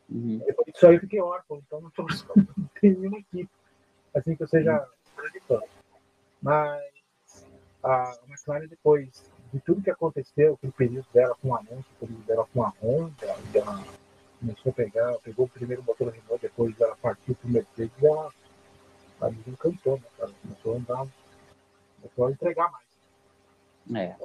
[0.10, 0.42] Uhum.
[0.68, 2.04] Isso aí eu fiquei órfão, então não, tô,
[2.36, 3.50] não tenho nenhuma equipe
[4.14, 4.86] assim que eu seja
[5.16, 5.62] grande fã.
[6.42, 6.84] Mas
[7.82, 12.24] a McLaren, depois de tudo que aconteceu, aquele período dela com o Alonso, o período
[12.26, 13.14] dela com a Honda,
[13.54, 13.86] ela
[14.40, 18.34] começou a pegar, pegou o primeiro motor Renault, depois ela partiu para o Mercedes, ela,
[19.22, 20.32] ela me encantou, né, cara?
[20.42, 21.08] começou a andar
[22.16, 22.84] pode entregar mais.
[23.96, 24.16] É,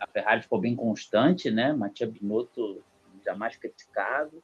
[0.00, 1.72] a, Ferrari ficou bem constante, né?
[1.72, 2.82] Matia Binotto
[3.24, 4.42] jamais criticado,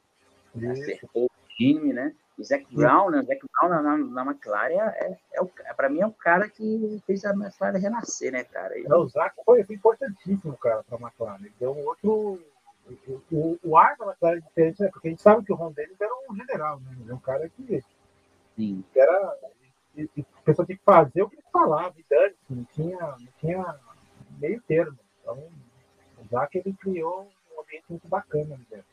[0.54, 0.72] né?
[0.72, 2.14] acertou o time, né?
[2.38, 3.22] E Zac Brown, né?
[3.22, 7.24] Zac Brown na, na, McLaren é, é, é para mim é o cara que fez
[7.24, 8.78] a McLaren renascer, né, cara?
[8.78, 8.86] E...
[8.90, 11.52] o Zac foi, importantíssimo, cara, para a McLaren.
[11.58, 12.40] Deu um outro.
[13.30, 14.88] O, o ar da McLaren é diferente, né?
[14.92, 16.96] Porque a gente sabe que o Ron Dennis era um general, né?
[17.08, 17.82] É um cara que,
[18.56, 18.84] Sim.
[18.92, 19.36] que era
[19.96, 22.98] e, e a pessoa tinha que fazer o que ele falava, e dane não tinha,
[22.98, 23.80] não tinha
[24.38, 24.98] meio termo.
[25.20, 25.48] Então,
[26.30, 28.86] já que ele criou um ambiente muito bacana dentro.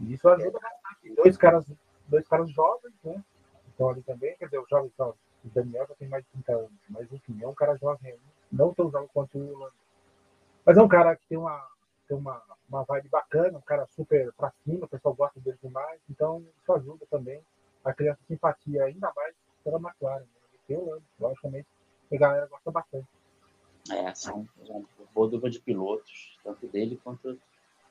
[0.00, 1.14] E isso ajuda bastante.
[1.14, 1.66] Dois caras,
[2.08, 3.22] dois caras jovens, né?
[3.68, 6.52] Então ali também, quer dizer, o jovem, então, o Daniel já tem mais de 30
[6.52, 8.18] anos, mas enfim, é um cara jovem,
[8.50, 9.74] não tão jovem quanto o Lando.
[10.64, 11.68] Mas é um cara que tem uma,
[12.08, 16.00] tem uma, uma vibe bacana, um cara super pra cima, o pessoal gosta dele demais,
[16.08, 17.40] então isso ajuda também
[17.84, 20.20] a criar simpatia ainda mais pela McLaren.
[20.20, 20.26] Né?
[20.68, 21.68] Eu, logicamente,
[22.10, 23.08] a galera gosta bastante.
[23.90, 27.38] É, são, são boa dupla de pilotos, tanto dele quanto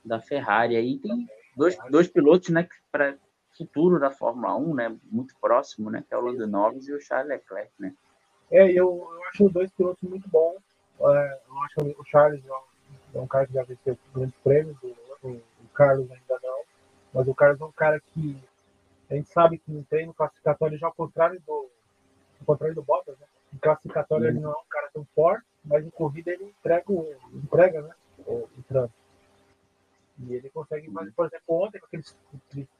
[0.04, 0.76] da Ferrari.
[0.76, 3.16] Aí tem dois, dois pilotos, né, para
[3.56, 7.00] futuro da Fórmula 1, né, muito próximo, né, que é o Lando Norris e o
[7.00, 7.94] Charles Leclerc, né.
[8.50, 10.60] É, eu, eu acho os dois pilotos muito bons.
[11.00, 12.42] É, eu acho que o Charles
[13.14, 15.42] é um cara que já venceu grandes prêmios, o, o,
[15.72, 16.62] Carlos ainda não,
[17.12, 18.40] mas o Carlos é um cara que
[19.10, 21.68] a gente sabe que no treino classificatório já ao contrário do,
[22.40, 23.26] ao contrário do Bottas, né?
[23.52, 26.84] Em classificatório ele não é um cara tão forte, mas em corrida ele entrega,
[27.32, 27.94] entrega né?
[28.18, 29.03] o, o trânsito.
[30.18, 32.16] E ele consegue fazer, por exemplo, ontem, com aqueles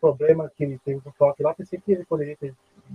[0.00, 2.54] problemas que ele teve com o toque lá, pensei que ele poderia ter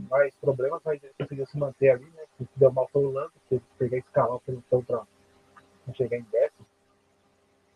[0.09, 2.23] mais problemas, mas ele conseguiu se manter ali, né?
[2.37, 5.05] Se deu mal foi o Lando, que pegar esse canal pelotão para
[5.93, 6.65] chegar em décimo.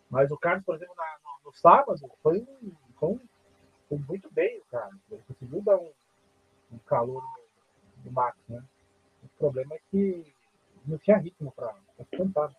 [0.10, 2.48] Mas o Carlos, por exemplo, na, no, no, sábado, foi,
[2.98, 3.20] foi,
[3.90, 5.02] foi, muito bem, o Carlos.
[5.12, 5.92] Ele conseguiu dar um,
[6.72, 8.64] um calor no, no Max, né?
[9.22, 10.34] O problema é que
[10.86, 11.76] não tinha ritmo para
[12.16, 12.56] cantar.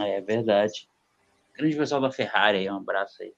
[0.00, 0.88] É verdade.
[1.56, 3.32] Grande pessoal da Ferrari aí, um abraço aí.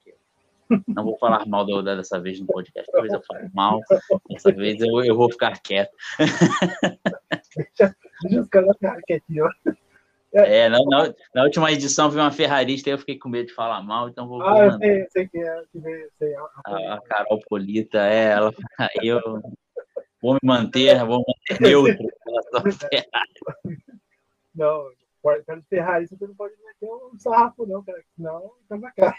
[0.87, 3.81] Não vou falar mal do, dessa vez no podcast, talvez eu fale mal.
[4.29, 5.93] Dessa vez eu, eu vou ficar quieto.
[7.57, 9.51] deixa, deixa os caras ficar quietinhos.
[10.33, 13.55] É, na, na, na, última edição vi uma ferrarista e eu fiquei com medo de
[13.55, 14.43] falar mal, então vou.
[14.43, 15.62] Ah, eu sei, sei que é.
[16.19, 18.53] Sei, a, a, Carol Polita, é, ela.
[19.03, 19.21] Eu
[20.21, 22.07] vou me manter, vou manter neutro
[24.55, 24.91] Não,
[25.45, 29.16] cara de ferrarista você não pode meter um sarrafo, não, cara, senão tá na cara.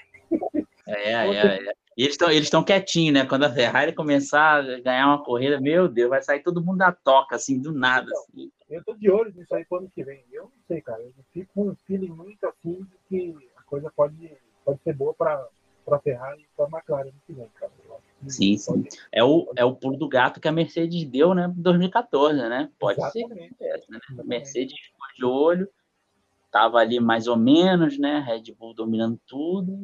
[0.87, 1.73] É, é, é.
[1.97, 3.25] E eles estão eles quietinhos, né?
[3.25, 6.91] Quando a Ferrari começar a ganhar uma corrida, meu Deus, vai sair todo mundo da
[6.91, 8.09] toca, assim, do nada.
[8.09, 8.49] Assim.
[8.69, 10.23] Eu tô de olho nisso aí pro ano que vem.
[10.31, 11.01] Eu não sei, cara.
[11.01, 14.31] Eu fico com um feeling muito assim de que a coisa pode,
[14.63, 15.45] pode ser boa para
[15.91, 17.71] a Ferrari e para a McLaren ano que vem, cara.
[18.27, 18.83] Sim, sim.
[19.11, 22.69] É o, é o pulo do gato que a Mercedes deu, né, em 2014, né?
[22.79, 23.55] Pode Exatamente.
[23.57, 23.83] ser.
[23.89, 23.99] Né?
[24.17, 25.69] A Mercedes ficou de olho,
[26.51, 28.19] tava ali mais ou menos, né?
[28.19, 29.81] Red Bull dominando tudo.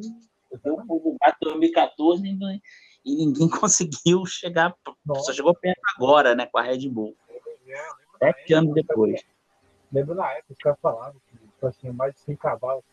[0.62, 2.62] Deu o pulo do em 2014 e,
[3.04, 4.74] e ninguém conseguiu chegar.
[5.04, 5.26] Nossa.
[5.26, 7.16] Só chegou perto agora, né, com a Red Bull.
[7.68, 7.88] É,
[8.18, 9.22] Sete anos depois.
[9.92, 12.84] Lembro na época, os caras falavam que tipo assim, mais de 100 cavalos,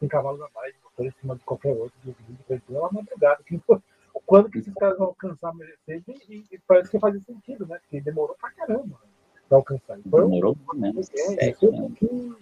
[0.00, 3.42] 100 cavalos a mais, motor em cima de qualquer outro, vídeo, é uma madrugada.
[3.44, 3.60] Que,
[4.26, 6.20] quando que esses caras vão alcançar a Mercedes?
[6.28, 7.78] E, e, parece que faz sentido, né?
[7.78, 8.98] Porque demorou pra caramba
[9.52, 9.98] pra alcançar.
[10.08, 11.00] Foi, demorou mesmo.
[11.38, 12.36] É, é, foi um pouquinho,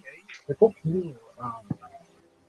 [0.45, 1.19] foi pouquinho.
[1.37, 1.61] Ah,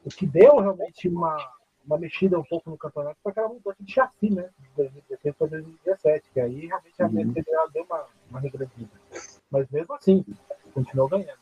[0.04, 1.36] o que deu realmente uma
[1.84, 4.48] uma mexida um pouco no campeonato foi aquela mudança de chassi, né?
[4.60, 7.70] De 2016 para 2017, que aí realmente a uhum.
[7.72, 8.90] Deu uma, uma regredida.
[9.50, 10.24] Mas mesmo assim,
[10.72, 11.40] continuou ganhando.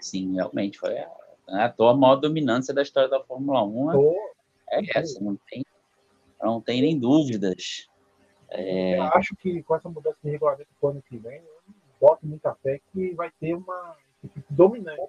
[0.00, 1.10] Sim, realmente foi a,
[1.48, 3.92] a tua maior dominância da história da Fórmula 1.
[3.92, 4.14] Tô,
[4.70, 5.62] é essa, não tem,
[6.40, 7.86] não tem nem dúvidas.
[8.48, 8.96] É...
[8.96, 11.42] Eu acho que com essa mudança de regulamento para o ano que vem,
[12.02, 15.00] boto muita fé que vai ter uma equipe dominante,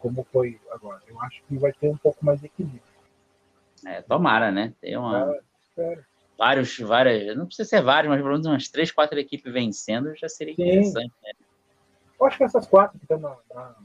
[0.00, 1.00] como foi agora.
[1.06, 2.82] Eu acho que vai ter um pouco mais de equilíbrio.
[3.86, 4.74] É, tomara, né?
[4.80, 5.40] Tem uma.
[5.78, 5.98] É,
[6.36, 7.36] vários, várias.
[7.36, 10.62] Não precisa ser vários, mas pelo menos umas três, quatro equipes vencendo já seria Sim.
[10.62, 11.30] interessante, né?
[12.18, 13.76] Eu acho que essas quatro que estão na, na,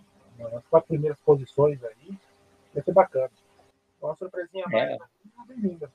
[0.52, 2.18] nas quatro primeiras posições aí,
[2.74, 3.32] vai ser bacana.
[4.02, 4.98] Uma surpresinha mais, é.
[5.48, 5.90] bem-vinda.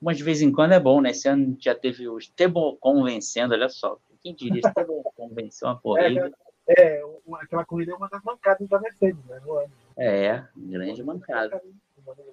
[0.00, 1.10] Mas de vez em quando é bom, né?
[1.10, 3.98] Esse ano já teve o Estebocon vencendo, olha só.
[4.22, 6.32] Quem diria, Estebocon venceu uma corrida.
[6.66, 7.02] É, é,
[7.40, 9.40] aquela corrida é uma das mancadas da Mercedes, né?
[9.44, 9.72] No ano.
[9.96, 11.60] É, grande mancada.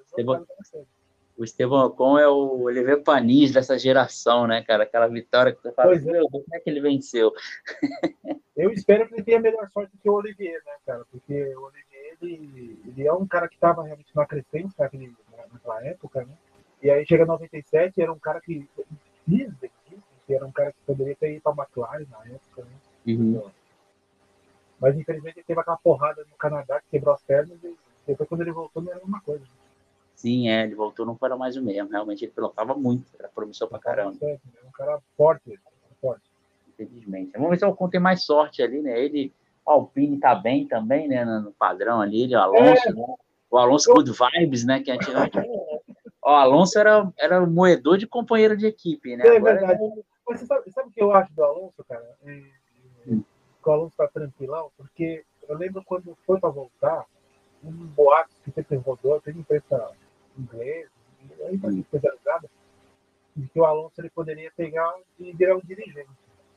[0.06, 0.46] Estevão,
[1.38, 4.84] o Estevão Ocon é o Oliver Panis dessa geração, né, cara?
[4.84, 6.12] Aquela vitória que você fala, pois é.
[6.12, 7.34] meu Deus, como é que ele venceu?
[8.56, 11.04] Eu espero que ele tenha melhor sorte que o Olivier, né, cara?
[11.12, 15.14] Porque o Olivier, ele, ele é um cara que estava realmente na crescente naquele,
[15.52, 16.34] naquela época, né?
[16.82, 18.66] E aí chega em 97, era um cara que
[19.28, 19.72] Disney,
[20.26, 22.78] que era um cara que poderia ter ido para a McLaren na época, né?
[23.08, 23.50] Uhum.
[24.80, 28.42] Mas infelizmente ele teve aquela porrada no Canadá que quebrou as pernas e depois quando
[28.42, 29.46] ele voltou não era a mesma coisa.
[30.16, 31.92] Sim, é, ele voltou, não foi mais o mesmo.
[31.92, 34.18] Realmente ele pilotava muito, era promissor pra caramba.
[34.24, 35.60] É um cara forte,
[36.02, 36.24] forte.
[36.70, 37.32] Infelizmente.
[37.34, 39.00] Vamos ver se o Alcon tem mais sorte ali, né?
[39.00, 39.34] Ele,
[39.66, 41.24] o Alpine tá bem também, né?
[41.26, 42.94] No padrão ali, ele, o Alonso, é.
[42.94, 43.06] né?
[43.50, 44.82] O Alonso Good Vibes, né?
[44.82, 45.38] Que antigamente.
[46.24, 49.26] o Alonso era, era o moedor de companheiro de equipe, né?
[49.26, 49.84] É Agora, verdade.
[49.84, 50.04] Ele...
[50.28, 52.18] Mas você sabe, sabe o que eu acho do Alonso, cara?
[52.24, 52.44] É,
[53.08, 53.24] hum.
[53.62, 57.06] Que o Alonso tá tranquilão, porque eu lembro quando foi para voltar,
[57.64, 59.92] um boato que sempre rodou, teve imprensa
[60.38, 60.90] inglês,
[61.48, 62.50] aí especializada,
[63.36, 66.10] de que o Alonso ele poderia pegar e virar um dirigente,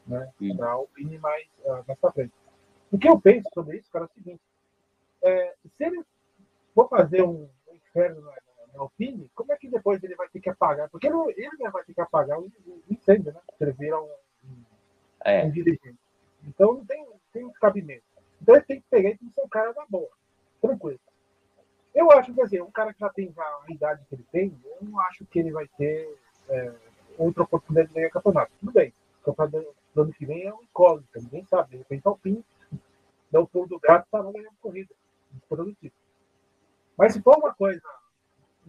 [0.06, 0.30] né?
[0.56, 2.32] Da Alpine mais, uh, mais pra frente.
[2.90, 4.40] O que eu penso sobre isso, cara, é o seguinte:
[5.22, 6.04] é, se ele
[6.74, 8.47] for fazer um, inferno na, na,
[8.82, 10.88] Alpine, como é que depois ele vai ter que apagar?
[10.88, 13.40] Porque ele, ele vai ter que apagar o, o incêndio, né?
[13.56, 14.10] Se ele vira um,
[14.44, 14.64] um,
[15.24, 15.44] é.
[15.44, 15.98] um dirigente.
[16.46, 18.04] Então não tem, tem cabimento.
[18.40, 20.08] Então ele tem que pegar e tem que ser um cara da boa,
[20.60, 21.00] tranquilo.
[21.94, 24.78] Eu acho que assim, um cara que já tem a idade que ele tem, eu
[24.82, 26.16] não acho que ele vai ter
[26.48, 26.72] é,
[27.18, 28.52] outra oportunidade de ganhar campeonato.
[28.60, 31.70] Tudo bem, o campeonato do ano que vem é um incógnito, ninguém sabe.
[31.70, 32.44] De repente, fim,
[33.30, 34.94] dá o pulo do gato e tá ganhando corrida,
[35.48, 35.94] produtivo.
[36.96, 37.82] Mas se for uma coisa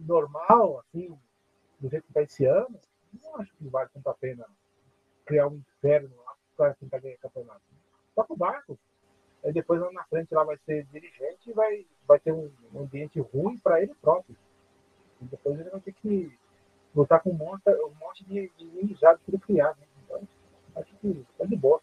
[0.06, 1.16] normal, assim,
[1.78, 2.78] do jeito que está esse ano,
[3.22, 4.46] não acho que vale tanto a pena
[5.24, 7.62] criar um inferno lá para tentar ganhar campeonato.
[8.14, 8.78] Toca o barco.
[9.44, 13.18] Aí depois lá na frente lá vai ser dirigente e vai, vai ter um ambiente
[13.20, 14.36] ruim para ele próprio.
[15.20, 16.32] E depois ele vai ter que
[16.94, 19.76] lutar com um monte, um monte de, de inimizade que ele criar.
[19.76, 19.86] Né?
[20.04, 20.28] Então,
[20.76, 21.80] acho que é de boa.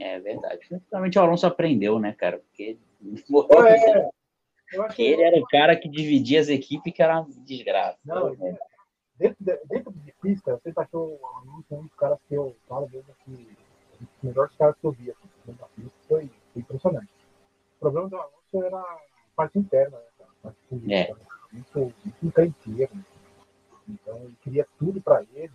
[0.00, 0.66] É verdade.
[0.66, 2.38] Principalmente o Alonso aprendeu, né, cara?
[2.38, 4.10] Porque é,
[4.74, 7.98] Porque ele era o cara que dividia as equipes, que era uma desgraça.
[8.04, 8.58] Não, né?
[9.18, 11.20] dentro, de, dentro de pista, você achou
[11.70, 13.56] um dos caras que eu falo mesmo que
[14.00, 17.12] os melhores caras que eu via assim, da pista foi, foi, impressionante.
[17.76, 19.00] O problema do Alonso era a
[19.36, 21.14] parte interna, né, a parte política, é.
[21.14, 21.26] Né?
[21.52, 22.94] muito, muito encrenqueiro.
[22.94, 23.04] Né?
[23.88, 25.52] Então ele queria tudo para ele.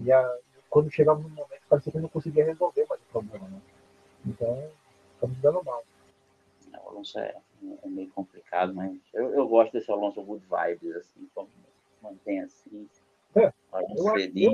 [0.00, 0.38] E a,
[0.68, 3.48] quando chegava no momento, parecia que ele não conseguia resolver mais o problema.
[3.48, 3.60] Né?
[4.26, 4.70] Então,
[5.14, 5.82] estamos dando mal.
[6.84, 7.34] O Alonso é,
[7.82, 11.48] é, meio complicado, mas eu, eu gosto desse Alonso good vibes, assim, como
[12.02, 12.88] mantém assim.
[13.34, 13.52] É,
[13.96, 14.44] eu, feliz.
[14.44, 14.52] Eu,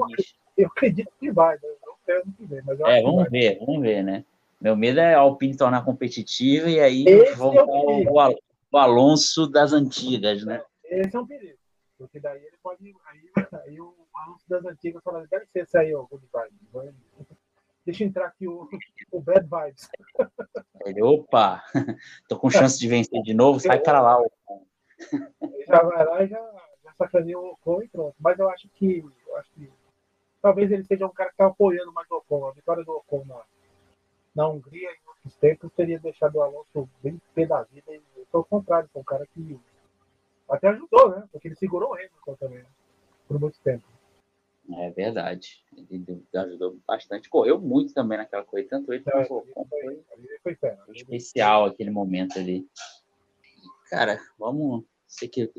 [0.56, 1.68] eu, acredito que vai, né?
[1.84, 4.24] não quero que ver, mas É, vamos ver, vamos ver, né?
[4.60, 7.04] Meu medo é a Alpine tornar competitiva e aí
[7.36, 8.12] voltar é o,
[8.72, 10.62] o, Alonso das antigas, né?
[10.84, 11.58] Esse é um perigo.
[11.96, 12.94] Porque daí ele pode.
[13.06, 16.94] Aí, aí o Alonso das antigas fala, deve ser esse aí, ó, Good Vibes.
[17.88, 18.68] Deixa eu entrar aqui o,
[19.10, 19.88] o Bad Vibes.
[20.84, 21.64] Ele, opa,
[22.28, 24.22] tô com chance de vencer de novo, sai para lá.
[25.66, 26.52] Já vai lá e já,
[26.84, 28.14] já sacaneia o Ocon e pronto.
[28.20, 29.02] Mas eu acho que.
[29.26, 29.72] Eu acho que
[30.42, 32.46] talvez ele seja um cara que está apoiando mais o Ocon.
[32.46, 33.40] A vitória do Ocon na,
[34.36, 37.90] na Hungria em outros tempos teria deixado o Alonso bem pé da vida.
[37.90, 39.58] E, pelo contrário, foi um cara que
[40.50, 41.26] até ajudou, né?
[41.32, 42.68] Porque ele segurou o Hamilton também, né?
[43.26, 43.84] por muito tempo.
[44.76, 45.64] É verdade.
[45.90, 47.28] Ele ajudou bastante.
[47.28, 49.66] Correu muito também naquela corrida, tanto ele quanto o Ocon.
[49.68, 50.04] Foi,
[50.42, 52.66] foi, foi especial aquele momento ali.
[53.88, 54.84] Cara, vamos.
[55.06, 55.50] Sei que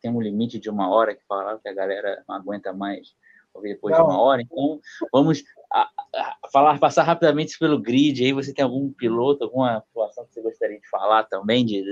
[0.00, 3.14] tem um limite de uma hora que falaram que a galera não aguenta mais
[3.52, 4.04] ouvir depois não.
[4.04, 4.40] de uma hora.
[4.40, 4.80] Então,
[5.12, 8.24] vamos a, a falar, passar rapidamente pelo grid.
[8.24, 11.82] Aí você tem algum piloto, alguma situação que você gostaria de falar também, de,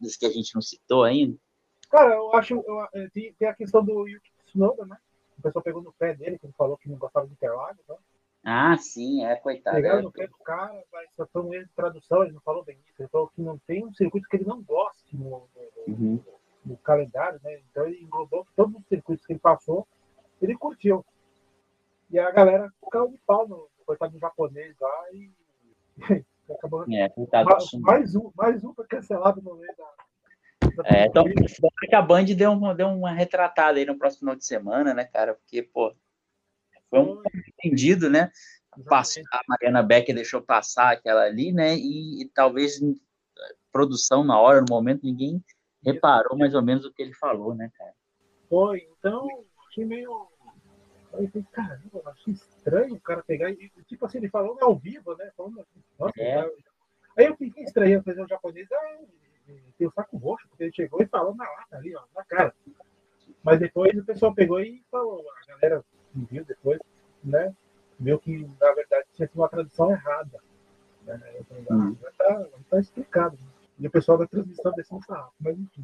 [0.00, 1.36] de, que a gente não citou ainda?
[1.90, 2.54] Cara, eu acho.
[2.54, 4.96] Eu, é, tem, tem, a questão do Yuki Tsunoda, né?
[5.44, 7.96] Pessoal pegou no pé dele, que ele falou que não gostava de Interlagos, né?
[8.42, 9.76] Ah, sim, é, coitado.
[9.76, 10.02] Pegaram é.
[10.02, 12.78] no pé do cara, mas só foi um erro de tradução, ele não falou bem
[12.88, 13.02] isso.
[13.02, 15.46] Ele falou que não tem um circuito que ele não goste no,
[15.86, 16.24] no, uhum.
[16.64, 17.60] no calendário, né?
[17.70, 19.86] Então ele englobou todos os circuitos que ele passou,
[20.40, 21.04] ele curtiu.
[22.10, 25.30] E a galera ficou de pau no coitado do japonês lá e
[26.50, 26.84] acabou.
[26.90, 27.12] É,
[27.44, 29.90] mais, mais, um, mais um foi cancelado no meio da
[30.84, 34.44] é, então, que a Band deu uma, deu uma retratada aí no próximo final de
[34.44, 35.34] semana, né, cara?
[35.34, 35.94] Porque, pô,
[36.90, 38.30] foi um entendido, né?
[38.86, 41.76] Passou, a Mariana Becker deixou passar aquela ali, né?
[41.76, 42.80] E, e, talvez
[43.72, 45.42] produção na hora, no momento, ninguém
[45.82, 47.92] reparou mais ou menos o que ele falou, né, cara?
[48.48, 49.28] Foi, então,
[49.68, 50.28] achei meio.
[51.12, 55.14] Aí falei, caramba, achei estranho o cara pegar e, tipo assim, ele falou ao vivo,
[55.16, 55.30] né?
[55.36, 55.64] Falando,
[55.98, 56.40] Nossa, é.
[57.16, 58.98] Aí eu fiquei estranho fazer um japonês, ah,
[59.78, 62.54] tem o saco roxo, porque ele chegou e falou na lata ali, ó, na cara.
[63.42, 65.84] Mas depois o pessoal pegou e falou, a galera
[66.14, 66.80] viu depois,
[67.22, 67.54] né?
[67.98, 70.40] Viu que, na verdade, tinha sido uma tradução errada.
[71.04, 71.20] Né?
[71.70, 71.96] Ah, hum.
[72.16, 73.38] tá, tá explicado.
[73.78, 75.82] E o pessoal da transmissão desceu sarrafo, mas enfim.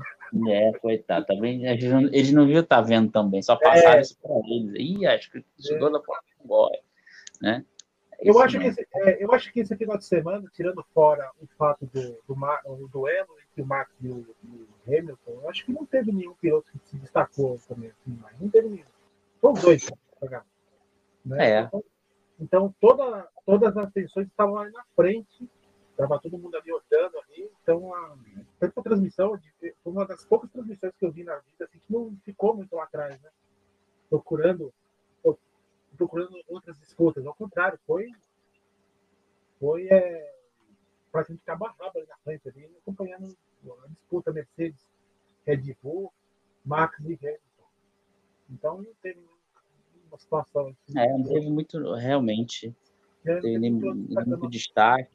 [0.49, 1.67] É, coitado, também.
[1.67, 4.01] Eles não, eles não viram tá vendo também, só passaram é.
[4.01, 4.75] isso para eles.
[4.77, 5.93] Ih, acho que estudou é.
[5.93, 6.79] da porta embora,
[7.43, 7.65] né?
[8.23, 11.47] Eu acho, que esse, é, eu acho que esse final de semana, tirando fora o
[11.57, 15.73] fato do, do, do duelo entre o Max e o, o, Hamilton, eu acho que
[15.73, 17.91] não teve nenhum piloto que se destacou também.
[17.91, 18.85] Assim, não teve nenhum.
[19.41, 19.91] Foram dois
[21.25, 21.51] Né?
[21.51, 21.61] É.
[21.63, 21.85] Então,
[22.39, 25.49] então toda, todas as atenções estavam ali na frente,
[25.91, 27.51] estava todo mundo ali olhando ali.
[27.63, 28.17] Então, a,
[28.59, 31.93] tanto a transmissão, foi uma das poucas transmissões que eu vi na vida assim, que
[31.93, 33.31] não ficou muito lá atrás, né?
[34.11, 34.73] Procurando
[36.01, 37.27] procurando outras disputas.
[37.27, 38.11] Ao contrário, foi,
[39.59, 40.35] foi é,
[41.13, 43.37] praticamente cabo a ali na frente, ali, acompanhando
[43.85, 44.89] a disputa Mercedes,
[45.47, 46.11] Red Bull,
[46.65, 47.41] Max e Hamilton.
[48.49, 49.21] Então não teve
[50.09, 50.99] uma situação assim.
[50.99, 52.75] É, não teve muito, realmente.
[53.27, 55.15] É, teve nem, muito, destaque.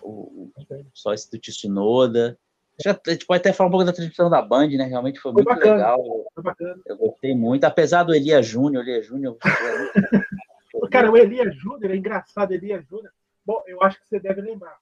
[0.00, 0.52] O,
[0.94, 2.38] só esse do Tsunoda.
[2.82, 4.84] Já, a gente pode até falar um pouco da transmissão da Band, né?
[4.84, 6.02] Realmente foi, foi muito bacana, legal.
[6.34, 6.82] Foi bacana.
[6.86, 9.36] Eu gostei muito, apesar do Elia Júnior, Elia Júnior.
[10.90, 13.12] Cara, o Elia Júnior é engraçado, Elia Júnior.
[13.44, 14.76] pô, eu acho que você deve lembrar.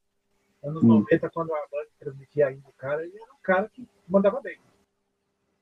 [0.62, 1.00] Anos hum.
[1.00, 4.58] 90, quando a Band transmitia ainda o cara, ele era um cara que mandava bem.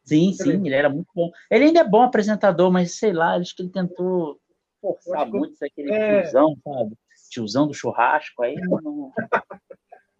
[0.04, 1.30] Sim, sim, ele era muito bom.
[1.50, 4.40] Ele ainda é bom apresentador, mas sei lá, acho que ele tentou
[4.80, 5.64] forçar muito que...
[5.66, 6.22] aquele é...
[6.22, 6.96] tiozão, sabe?
[7.30, 9.12] Tiozão do churrasco, aí não.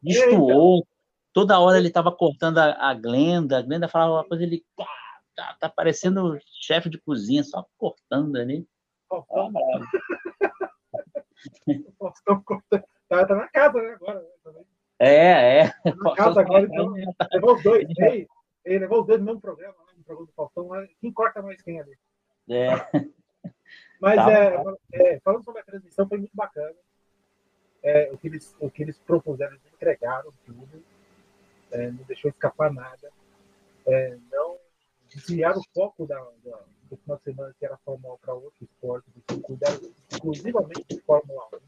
[0.03, 0.87] Destoou.
[1.33, 4.87] Toda hora ele tava cortando a, a Glenda, a Glenda falava uma coisa, ele tá,
[5.37, 8.67] tá, tá parecendo chefe de cozinha, só cortando ali.
[9.09, 9.59] Cortando.
[13.09, 14.21] Tá, tá na casa, né, agora.
[14.21, 14.65] Né,
[14.99, 15.69] é, é.
[15.69, 16.93] Tá na casa agora, então.
[17.33, 17.87] Levou os dois.
[17.99, 18.29] Ei,
[18.65, 20.69] ele levou os dois no mesmo programa, né, no programa do Faustão.
[21.01, 21.97] Quem corta mais quem ali?
[22.51, 22.71] É.
[24.01, 24.57] Mas tá, é,
[24.93, 26.75] é, falando sobre a transmissão, foi muito bacana.
[27.83, 30.85] É, o, que eles, o que eles propuseram, eles entregaram tudo.
[31.71, 33.11] É, não deixou escapar nada.
[33.87, 34.57] É, não
[35.09, 36.61] desviaram o foco da, da,
[36.91, 39.07] do final de semana, que era a Fórmula 1 para outro esporte.
[39.43, 41.59] Cuidaram exclusivamente de Fórmula 1.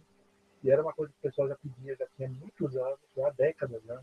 [0.63, 3.31] E era uma coisa que o pessoal já pedia, já tinha muitos anos, já há
[3.31, 3.99] décadas, né?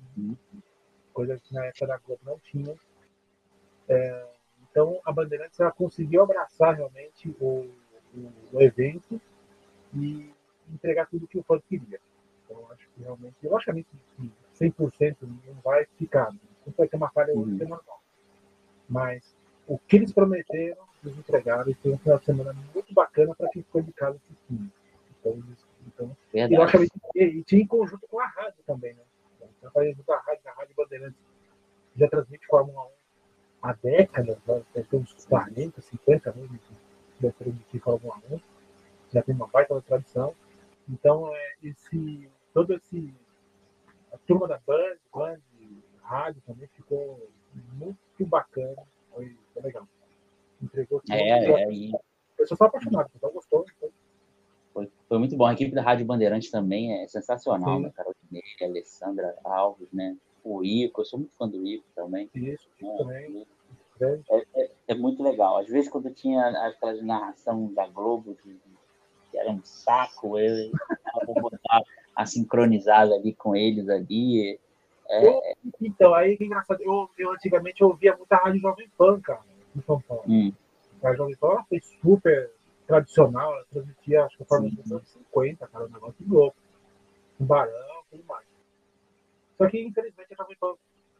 [1.17, 2.75] coisa que na época da Globo não tinha.
[3.89, 4.27] É,
[4.69, 7.73] então, a Bandeirantes ela conseguiu abraçar realmente o,
[8.13, 9.19] o, o, evento
[9.95, 10.31] e
[10.71, 11.99] entregar tudo que o fã queria.
[12.45, 13.87] Então, acho que realmente, logicamente,
[14.59, 17.69] 100% não vai ficar, não vai ter uma falha hoje, uhum.
[17.69, 18.01] normal.
[18.89, 19.35] Mas
[19.67, 23.49] o que eles prometeram, eles entregaram, e foi um final de semana muito bacana para
[23.49, 24.71] quem ficou de casa assistindo.
[25.19, 25.43] Então,
[25.85, 29.01] então e, logicamente, e, e tinha em conjunto com a rádio também, né?
[29.59, 31.19] Então, a rádio, a Rádio Bandeirantes
[31.95, 32.89] já transmite Fórmula 1
[33.61, 34.63] há décadas, né?
[34.73, 36.49] deve ter uns 40, 50 anos
[37.19, 38.39] de transmitir Fórmula 1,
[39.11, 40.33] já tem uma baita tradição.
[40.89, 43.13] Então, é, esse, todo esse.
[44.17, 45.37] A turma da Band, Band,
[46.01, 47.29] rádio também ficou
[47.73, 49.87] muito bacana, foi, foi legal.
[50.61, 51.13] Entregou tudo.
[51.13, 51.91] É, é, e...
[52.37, 53.63] Eu sou só apaixonado, então gostou.
[53.77, 53.89] Então...
[54.73, 55.45] Foi, foi muito bom.
[55.45, 57.83] A equipe da Rádio Bandeirantes também é sensacional, Sim.
[57.83, 57.91] né?
[57.95, 60.17] Carol Dinei, Alessandra Alves, né?
[60.43, 62.29] O Ico, eu sou muito fã do Ico também.
[62.33, 62.95] Isso, né?
[62.97, 63.47] também.
[63.99, 65.57] É, é, é, muito legal.
[65.57, 68.59] Às vezes, quando tinha aquelas narração da Globo, que,
[69.31, 70.71] que era um saco, eu,
[71.27, 71.51] eu vou
[72.25, 74.59] sincronizada ali com eles ali.
[75.09, 75.41] É, eu,
[75.81, 76.81] então, aí que engraçado.
[76.81, 79.41] Eu, eu antigamente ouvia muita rádio Jovem Pan, cara,
[79.75, 80.23] em São Paulo.
[80.27, 80.51] Hum.
[81.03, 82.51] A Jovem Pan foi super
[82.87, 86.57] tradicional, ela transmitia, acho que a forma dos anos 50, cara, um negócio de louco.
[87.39, 88.45] Um barão, tudo mais.
[89.57, 90.73] Só que, infelizmente, a Jovem Pan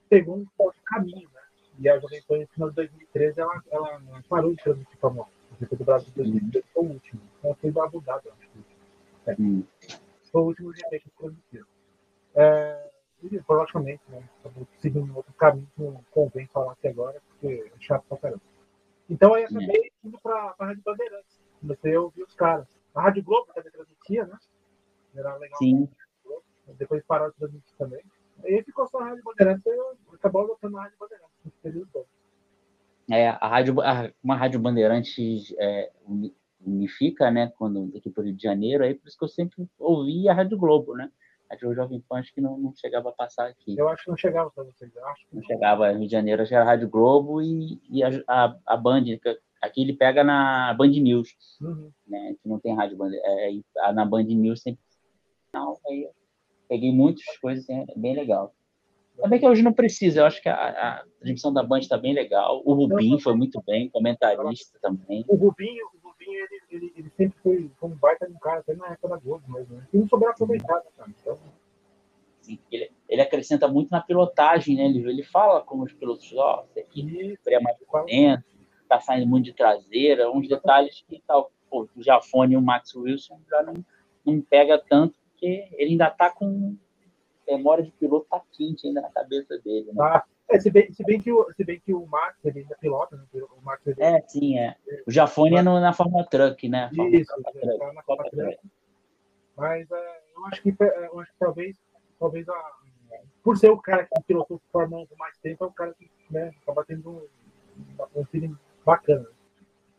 [0.10, 1.42] pegou um outro caminho, né?
[1.80, 5.28] E a Jovem Pan, no final de 2013, ela, ela parou de transmitir Fórmula
[5.62, 5.66] 1.
[5.72, 7.22] O do Brasil de 2013 foi o último.
[7.44, 9.32] Ela foi abusada, acho que.
[9.32, 9.36] É.
[9.40, 9.64] Hum.
[10.32, 11.66] Foi o último GP que transmitiu.
[12.36, 12.90] É,
[13.24, 14.24] e, logicamente, né?
[14.78, 18.42] Seguindo um outro caminho que não convém falar aqui agora, porque é chato pra caramba.
[19.10, 21.42] Então, aí acabei indo pra, pra Rádio Bandeirantes.
[21.60, 22.68] Comecei a ouvir os caras.
[22.94, 24.38] A Rádio Globo também transmitia, né?
[25.16, 25.58] Era legal.
[25.58, 25.90] Sim.
[26.78, 28.04] Depois pararam de transmitir também.
[28.44, 32.08] Aí ficou só a Rádio Bandeirantes e acabou adotando a Rádio Bandeirantes no período todo.
[33.10, 35.92] É, a rádio, a, uma Rádio Bandeirantes é,
[36.60, 39.68] unifica, né, quando aqui para o Rio de Janeiro, aí por isso que eu sempre
[39.80, 41.10] ouvi a Rádio Globo, né?
[41.50, 43.78] A Rádio Jovem Pan acho que não, não chegava a passar aqui.
[43.78, 45.26] Eu acho que não chegava para vocês, eu acho.
[45.32, 48.58] não, não chegava, Rio de Janeiro já era a Rádio Globo e, e a, a,
[48.66, 49.04] a Band,
[49.62, 51.30] aqui ele pega na Band News,
[51.62, 51.92] uhum.
[52.08, 54.82] né, que não tem rádio Band, é, na Band News sempre
[55.54, 56.10] não, aí
[56.68, 58.54] peguei muitas coisas, é bem legal.
[59.18, 62.14] Também que hoje não precisa, eu acho que a, a transmissão da Band está bem
[62.14, 62.62] legal.
[62.64, 65.26] O Rubinho foi muito bem, comentarista também.
[65.28, 65.88] O Rubinho,
[66.28, 69.08] Rubinho ele, ele, ele sempre foi, foi um baita de um cara, até na época
[69.10, 69.76] da Globo mesmo.
[69.76, 69.88] Né?
[69.94, 71.10] E não sobrou aproveitado, cara.
[71.10, 71.38] Então...
[72.42, 74.86] Sim, ele, ele acrescenta muito na pilotagem, né?
[74.86, 78.46] Ele, ele fala como os pilotos, ó, oh, aqui freia mais por dentro,
[78.88, 82.96] tá saindo muito de traseira, uns detalhes que tal, pô, o Jafone e o Max
[82.96, 83.74] Wilson já não,
[84.26, 86.78] não pega tanto, porque ele ainda tá com
[87.46, 89.88] memória de piloto tá quente ainda na cabeça dele.
[89.88, 89.96] Né?
[90.00, 92.76] Ah, é, se, bem, se, bem que o, se bem que o Max ele ainda
[92.80, 93.24] pilota, né?
[93.34, 94.02] O Max, ele...
[94.02, 94.76] É, sim, é.
[95.06, 96.90] O Jafone é no, na Fórmula Truck, né?
[97.12, 98.58] Isso, Truck, tá na Fórmula Truck.
[99.58, 101.78] Mas é, eu, acho que, é, eu acho que talvez,
[102.20, 102.72] talvez a,
[103.44, 106.10] por ser o cara que pilotou Fórmula 1 por mais tempo, é o cara que
[106.30, 109.26] né, acaba tendo um, um feeling bacana.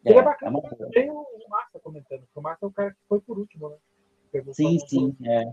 [0.04, 2.72] É, ele é bacana é também o, o Massa comentando, porque o Massa é o
[2.72, 3.76] cara que foi por último, né?
[4.52, 5.52] sim, sim, é.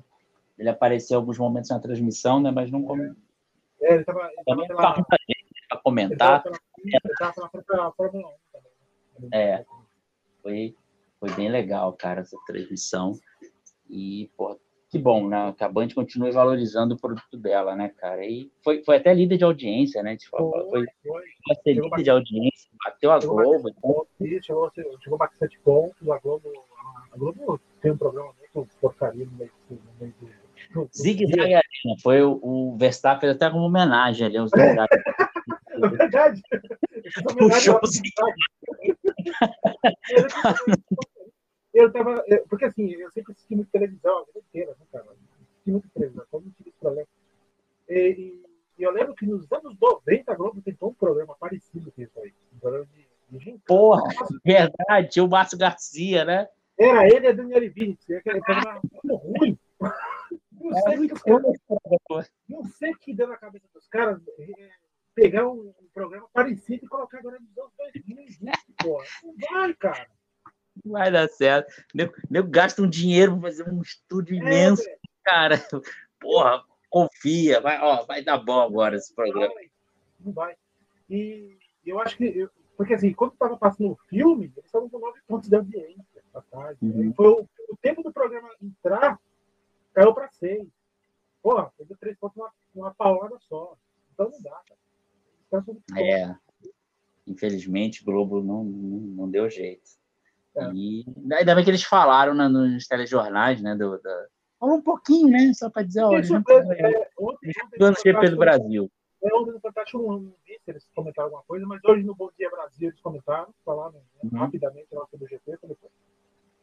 [0.58, 2.52] Ele apareceu em alguns momentos na transmissão, né?
[2.52, 3.16] Mas não como.
[3.86, 4.30] É, ele estava.
[4.46, 4.96] Também pela...
[4.96, 6.44] muita gente para comentar.
[6.80, 9.30] Ele estava pela Fórmula 1 também.
[9.34, 9.66] É.
[10.42, 10.76] Foi,
[11.20, 13.14] foi bem legal, cara, essa transmissão.
[13.90, 14.60] E, pô,
[14.90, 15.54] que bom, né?
[15.58, 18.26] Que a Band continue valorizando o produto dela, né, cara?
[18.26, 20.16] E foi, foi até líder de audiência, né?
[20.16, 20.86] Tipo, foi, foi, foi.
[21.04, 22.04] foi líder bastante.
[22.04, 23.70] de audiência, bateu a Globo.
[24.22, 24.72] Isso, chegou,
[25.02, 26.10] chegou a sete pontos.
[26.10, 26.52] A Globo,
[27.12, 30.14] a Globo tem um problema muito porcaria no meio, no meio
[30.76, 30.90] do.
[30.94, 31.62] Zig-Zag Arena.
[32.02, 34.76] Foi o, o Verstappen até como homenagem ali aos é.
[35.76, 36.42] É verdade.
[37.38, 37.82] Puxou
[41.74, 42.24] eu tava.
[42.50, 45.06] Porque assim, eu sempre assisti muito televisão a vida inteira, né, cara?
[45.12, 47.08] Assisti muito televisão, como tive esse problema.
[47.90, 48.42] E,
[48.78, 52.20] e, eu lembro que nos anos 90 a Globo tentou um programa parecido com isso
[52.22, 52.34] aí.
[52.56, 52.88] Um programa
[53.30, 54.04] de, de Porra,
[54.46, 56.48] verdade, o Márcio Garcia, né?
[56.78, 58.18] Era ele e a Daniela Vinicius.
[58.18, 59.58] Aquele programa muito ruim.
[60.70, 64.70] Não sei, é, que, não sei o que deu na cabeça dos caras é,
[65.14, 68.52] pegar um, um, programa parecido e colocar agora nos anos 2020,
[68.82, 69.06] porra.
[69.24, 70.08] Não vai, cara.
[70.84, 71.74] Vai dar certo.
[72.32, 74.84] Eu, gasto um dinheiro para fazer um estúdio é, imenso.
[75.24, 75.56] Cara,
[76.20, 77.62] porra, confia.
[77.62, 79.48] Vai, ó, vai dar bom agora esse programa.
[79.48, 79.70] Não vai.
[80.20, 80.56] Não vai.
[81.10, 82.26] E eu acho que.
[82.26, 86.24] Eu, porque assim, quando estava passando o filme, eles estavam com nove pontos de audiência
[86.34, 86.78] à tarde.
[86.82, 87.14] Uhum.
[87.14, 89.18] Foi o, o, tempo do programa entrar,
[89.96, 90.68] caiu para seis.
[91.42, 93.76] Porra, perdeu três pontos numa, numa paulada só.
[94.14, 95.66] Então não dá, cara.
[95.98, 96.36] É.
[97.26, 99.90] Infelizmente, o Globo não, não, não deu jeito.
[100.56, 100.72] É.
[100.74, 103.76] E ainda bem que eles falaram né, nos telejornais, né?
[103.76, 104.28] Do, da...
[104.60, 105.54] Falou um pouquinho, né?
[105.54, 108.92] Só para dizer, olha, Isso, é, é, ontem, ontem, GP do Brasil.
[109.24, 112.16] É, ontem no Fantástico não, não vi se eles comentaram alguma coisa, mas hoje no
[112.16, 114.40] Bom Dia Brasil eles comentaram, falaram né, uhum.
[114.40, 115.58] rapidamente lá sobre o GP.
[115.58, 115.92] Falei, pô,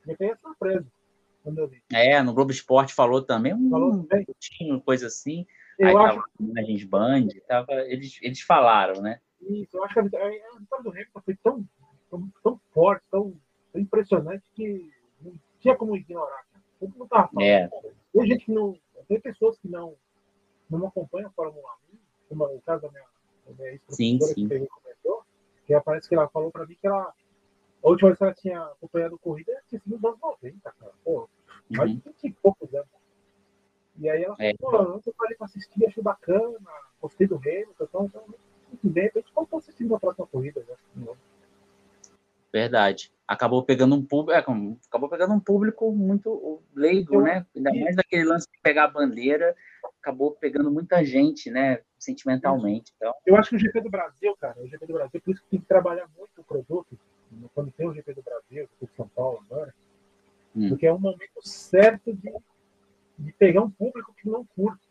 [0.07, 0.87] GP é surpresa
[1.43, 1.83] quando eu vi.
[1.93, 4.07] É, no Globo Esporte falou também, um falou
[4.85, 5.47] coisa assim.
[5.79, 6.17] Eu Aí acho...
[6.17, 9.21] tava imagens Band, tava, eles, eles falaram, né?
[9.41, 11.69] Isso, eu acho que a vitória, a vitória do Hamilton foi tão,
[12.11, 13.35] tão, tão forte, tão
[13.75, 14.91] impressionante que
[15.21, 16.45] não tinha como ignorar.
[16.79, 17.47] Todo mundo estava falando.
[17.47, 17.69] É.
[18.13, 18.79] Tem gente que não.
[19.09, 19.95] Tem pessoas que não,
[20.71, 21.97] não acompanham a Fórmula 1,
[22.29, 23.05] como o caso da minha,
[23.47, 25.25] da minha ex-professora que comentou,
[25.67, 27.13] que parece que ela falou para mim que ela.
[27.83, 30.93] A última vez que ela tinha acompanhado a corrida tinha sido nos anos 90, cara.
[31.05, 31.29] Pô,
[31.71, 32.89] mais de 20 e poucos anos.
[33.99, 34.55] E aí ela falou, é.
[34.57, 36.59] pô, eu parei para assistir, achei bacana,
[37.01, 38.25] gostei do Hamilton, então, então
[38.83, 40.65] de repente, quando estou assistindo a próxima corrida,
[40.97, 41.15] né?
[42.53, 43.13] Verdade.
[43.27, 47.47] Acabou pegando um público, é, acabou pegando um público muito leigo, né?
[47.57, 49.55] Ainda mais daquele lance de pegar a bandeira,
[50.01, 51.81] acabou pegando muita gente, né?
[51.99, 52.93] Sentimentalmente.
[52.97, 53.15] Então...
[53.25, 55.51] Eu acho que o GP do Brasil, cara, o GP do Brasil, por isso que
[55.51, 56.99] tem que trabalhar muito o produto,
[57.55, 59.75] quando tem o GP do Brasil, o São Paulo agora,
[60.55, 60.69] hum.
[60.69, 62.33] porque é um momento certo de,
[63.19, 64.87] de pegar um público que não curte.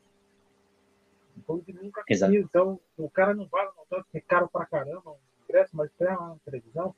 [1.37, 2.41] Um público que nunca assistiu.
[2.41, 6.07] Então, o cara não vai no porque é caro pra caramba, um ingresso, mas tem
[6.07, 6.95] uma televisão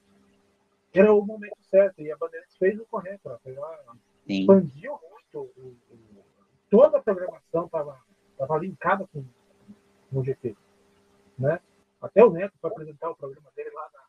[0.93, 2.01] era o momento certo.
[2.01, 3.29] E a Bandeirantes fez o correto.
[3.45, 5.51] Ela expandiu muito.
[5.57, 6.23] O, o,
[6.69, 7.99] toda a programação estava
[8.37, 9.25] tava linkada com,
[10.11, 10.55] o GP.
[11.37, 11.59] Né?
[11.99, 14.02] Até o Neto foi apresentar o programa dele lá na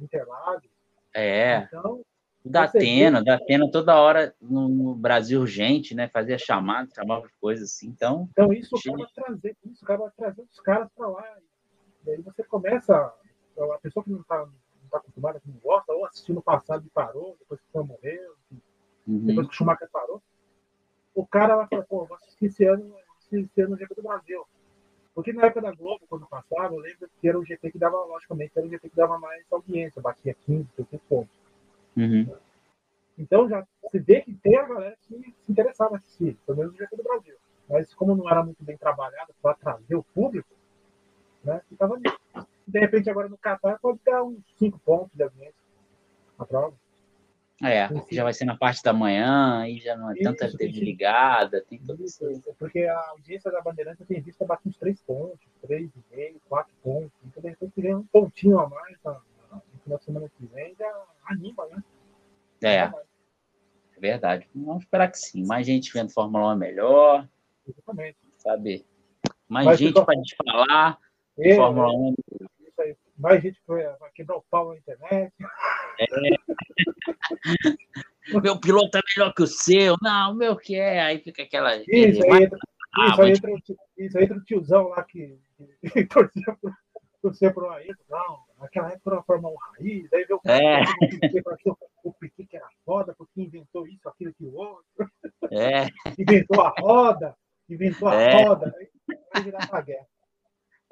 [0.00, 0.70] Interlagos.
[1.14, 1.68] É.
[1.68, 2.04] Então,
[2.44, 6.08] da Atena, da Atena toda hora no Brasil urgente, né?
[6.08, 7.88] Fazia chamada, chamava coisas assim.
[7.88, 11.38] Então, então isso acaba trazendo, isso acaba trazendo os caras para lá.
[12.06, 14.46] E aí você começa, a pessoa que não está
[14.94, 17.84] está acostumada, que não gosta, ou assistiu no passado e parou, depois que o Sam
[17.84, 18.34] morreu,
[19.06, 19.26] uhum.
[19.26, 20.22] depois que o Schumacher parou.
[21.14, 22.94] O cara vai falar, pô, vou assistir esse ano,
[23.32, 24.44] esse ano no GP do Brasil.
[25.14, 27.96] Porque na época da Globo, quando passava, eu lembro que era o GP que dava,
[28.04, 31.36] logicamente, era o GP que dava mais audiência, batia 15, 16 pontos.
[31.96, 32.34] Uhum.
[33.16, 36.74] Então já se vê que tem a galera que se interessava em assistir, pelo menos
[36.74, 37.36] o GP do Brasil.
[37.68, 40.48] Mas como não era muito bem trabalhado para trazer o público,
[41.44, 42.18] né, ficava nisso
[42.66, 45.54] de repente agora no Qatar pode dar uns 5 pontos de audiência
[46.38, 46.74] a prova.
[47.62, 50.80] É, já vai ser na parte da manhã, aí já não é isso, tanta TV
[50.80, 52.24] ligada, tem tudo isso.
[52.58, 57.12] Porque a audiência da Bandeirantes tem visto bate uns 3 pontos, 3,5, 4 pontos.
[57.24, 60.46] Então, de repente, ganha um pontinho a mais na, na, no final de semana que
[60.46, 61.82] vem, já anima, né?
[62.62, 64.48] É, é verdade.
[64.54, 65.46] Vamos esperar que sim.
[65.46, 67.28] Mais gente vendo Fórmula 1 é melhor.
[67.68, 68.18] Exatamente.
[68.38, 68.84] Sabe?
[69.48, 70.98] Mais Mas, gente para a gente falar.
[71.38, 72.14] É, Fórmula 1
[73.16, 73.84] mais gente vai,
[74.14, 75.32] quebrar o pau na internet.
[75.98, 76.06] É.
[78.32, 79.96] o meu piloto é melhor que o seu.
[80.02, 81.00] Não, o meu que é.
[81.00, 81.76] Aí fica aquela.
[81.76, 82.58] Isso, aí entra,
[82.96, 83.50] ah, isso, aí entra,
[83.98, 85.38] isso aí entra o tiozão lá que,
[85.92, 86.72] que torcia pro,
[87.20, 88.04] torcia pro Ayrton.
[88.08, 90.12] Não, naquela época era uma Fórmula 1 raiz.
[90.12, 90.84] Aí veio o é.
[92.04, 95.12] o Piquet que era foda, porque inventou isso, aquilo, aquilo outro.
[95.50, 95.86] É.
[96.18, 97.36] Inventou a roda,
[97.68, 98.44] inventou a é.
[98.44, 98.74] roda.
[98.78, 98.88] Aí
[99.32, 100.06] vai virar uma guerra.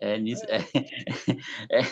[0.03, 0.59] É nisso, é,
[1.71, 1.83] é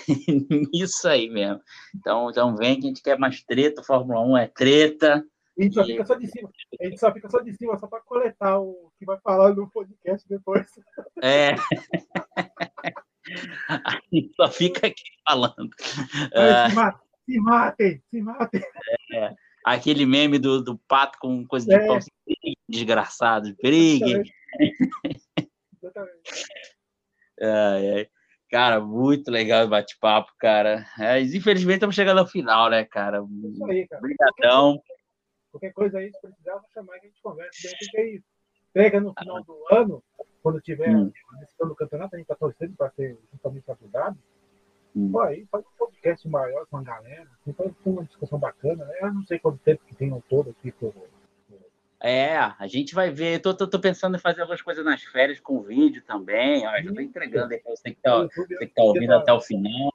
[0.73, 1.61] nisso aí mesmo.
[1.95, 5.25] Então, então vem que a gente quer mais treta, Fórmula 1 é treta.
[5.57, 6.51] A gente só fica só de cima.
[6.81, 9.71] A gente só fica só de cima, só para coletar o que vai falar no
[9.71, 10.67] podcast depois.
[11.23, 11.55] É.
[13.69, 15.71] A gente só fica aqui falando.
[16.33, 18.63] É, se, matem, se matem, se matem.
[19.15, 19.35] É.
[19.65, 21.87] aquele meme do, do pato com coisa de é.
[21.87, 22.01] pão.
[22.69, 24.25] Desgraçado, briguem.
[25.81, 26.80] Exatamente.
[28.51, 30.85] Cara, muito legal o bate-papo, cara.
[30.99, 33.25] É, infelizmente estamos chegando ao final, né, cara?
[33.45, 34.01] Isso aí, cara.
[34.01, 34.83] Obrigadão.
[35.53, 37.69] Qualquer coisa aí, se precisar, vou chamar que a gente conversa.
[38.73, 40.03] Pega no final do ano,
[40.43, 41.13] quando tiver hum.
[41.61, 44.19] no campeonato, a gente está torcendo para ser justamente ajudado.
[44.97, 45.13] Hum.
[45.13, 48.85] Pô, aí faz um podcast maior com a galera, assim, faz uma discussão bacana.
[48.85, 48.99] Né?
[49.01, 50.93] Eu não sei quanto tempo que tem ao todo aqui por,
[52.03, 53.41] é, a gente vai ver.
[53.41, 56.67] Tô, tô, tô, pensando em fazer algumas coisas nas férias com vídeo também.
[56.67, 59.93] Ó, já tô entregando aí você que está tá ouvindo até o final.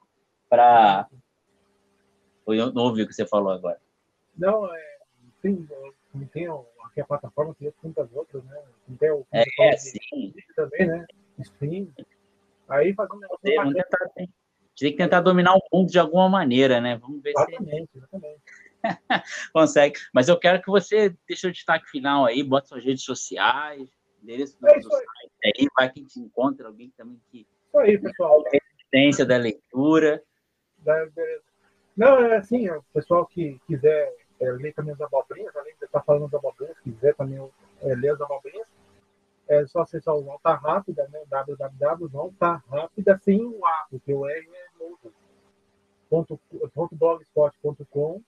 [0.48, 1.08] Pra...
[2.46, 3.80] Eu não ouvi o que você falou agora.
[4.38, 4.98] Não, é,
[5.42, 5.68] tem,
[6.32, 6.46] tem
[6.84, 8.62] aqui a plataforma, tem tantas outras, né?
[9.00, 10.32] Tem o é, sim.
[10.54, 11.06] também, né?
[11.40, 11.88] Stream.
[12.68, 13.42] Aí fazer um negócio.
[14.14, 14.28] Tem,
[14.78, 16.96] tem que tentar dominar o mundo de alguma maneira, né?
[16.98, 17.98] Vamos ver exatamente, se.
[17.98, 18.25] Exatamente.
[19.52, 19.98] Consegue.
[20.12, 23.88] Mas eu quero que você deixe o destaque final aí, bota suas redes sociais,
[24.22, 27.46] endereço do, é site aí, vai que a gente encontra alguém também que.
[27.68, 28.44] Isso aí, pessoal.
[28.52, 30.22] Resistência da leitura.
[31.96, 36.02] Não, é assim, o pessoal que quiser é, ler também as abobrinhas, além de estar
[36.02, 37.38] falando das abobrinhas, quiser também
[37.82, 38.66] é, ler as abobrinhas,
[39.48, 41.22] é só acessar o Nota Rápida, né?
[41.28, 45.12] www.notarápida sem o A, porque o R é novo.
[46.92, 48.22] Blogspot.com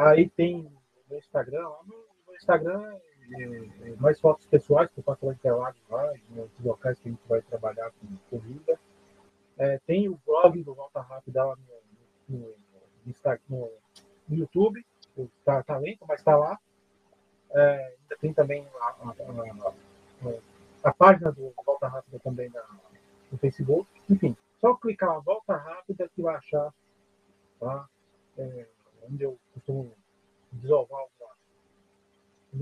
[0.00, 0.70] Aí tem
[1.10, 2.98] no Instagram, no Instagram
[3.38, 7.12] é, é, mais fotos pessoais que eu faço lá interlados lá, nos locais que a
[7.12, 8.78] gente vai trabalhar com corrida.
[9.58, 11.56] É, tem o blog do Volta Rápida lá
[12.28, 12.54] no, no,
[13.48, 13.70] no,
[14.28, 14.84] no YouTube,
[15.18, 16.58] está tá lento, mas está lá.
[17.52, 19.14] É, tem também a, a,
[20.84, 22.62] a, a, página do Volta Rápida também na,
[23.30, 23.86] no Facebook.
[24.08, 26.72] Enfim, só clicar lá, Volta Rápida que vai achar
[27.60, 27.86] tá?
[29.10, 29.92] Onde eu costumo
[30.52, 31.10] desovar o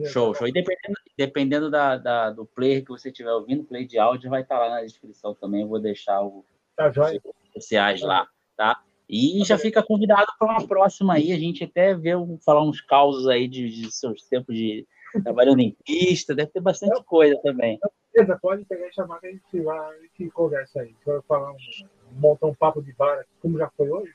[0.04, 0.46] Show, show.
[0.46, 4.42] E dependendo, dependendo da, da, do player que você estiver ouvindo, play de áudio vai
[4.42, 5.62] estar lá na descrição também.
[5.62, 6.44] Eu vou deixar o,
[6.76, 8.82] tá, os sociais lá, tá?
[9.08, 11.32] E já fica convidado para uma próxima aí.
[11.32, 12.10] A gente até vê
[12.44, 14.86] falar uns causos aí de, de seus tempos de
[15.24, 16.34] trabalhando em pista.
[16.34, 17.80] Deve ter bastante coisa também.
[18.12, 20.94] Beleza, pode pegar e chamar que a gente vai e conversa aí.
[21.06, 21.56] Vai falar um,
[22.12, 24.12] montar um papo de bar, como já foi hoje.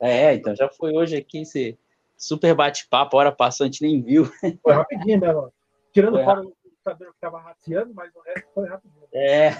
[0.00, 1.78] É, então já foi hoje aqui esse
[2.16, 3.34] super bate-papo, hora
[3.64, 4.24] gente nem viu.
[4.62, 5.52] Foi rapidinho, né, mano?
[5.92, 9.04] Tirando foi fora o computador que estava rateando, mas o resto foi rapidinho.
[9.12, 9.50] É,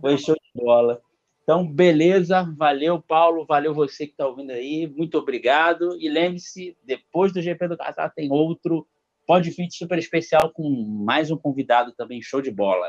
[0.00, 1.02] foi show de bola.
[1.42, 5.94] Então, beleza, valeu, Paulo, valeu você que está ouvindo aí, muito obrigado.
[6.00, 8.86] E lembre-se, depois do GP do Catar tem outro
[9.26, 10.68] Podfit super especial com
[11.04, 12.86] mais um convidado também, show de bola.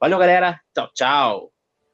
[0.00, 0.60] Valeu, galera.
[0.74, 1.59] Tchau, tchau.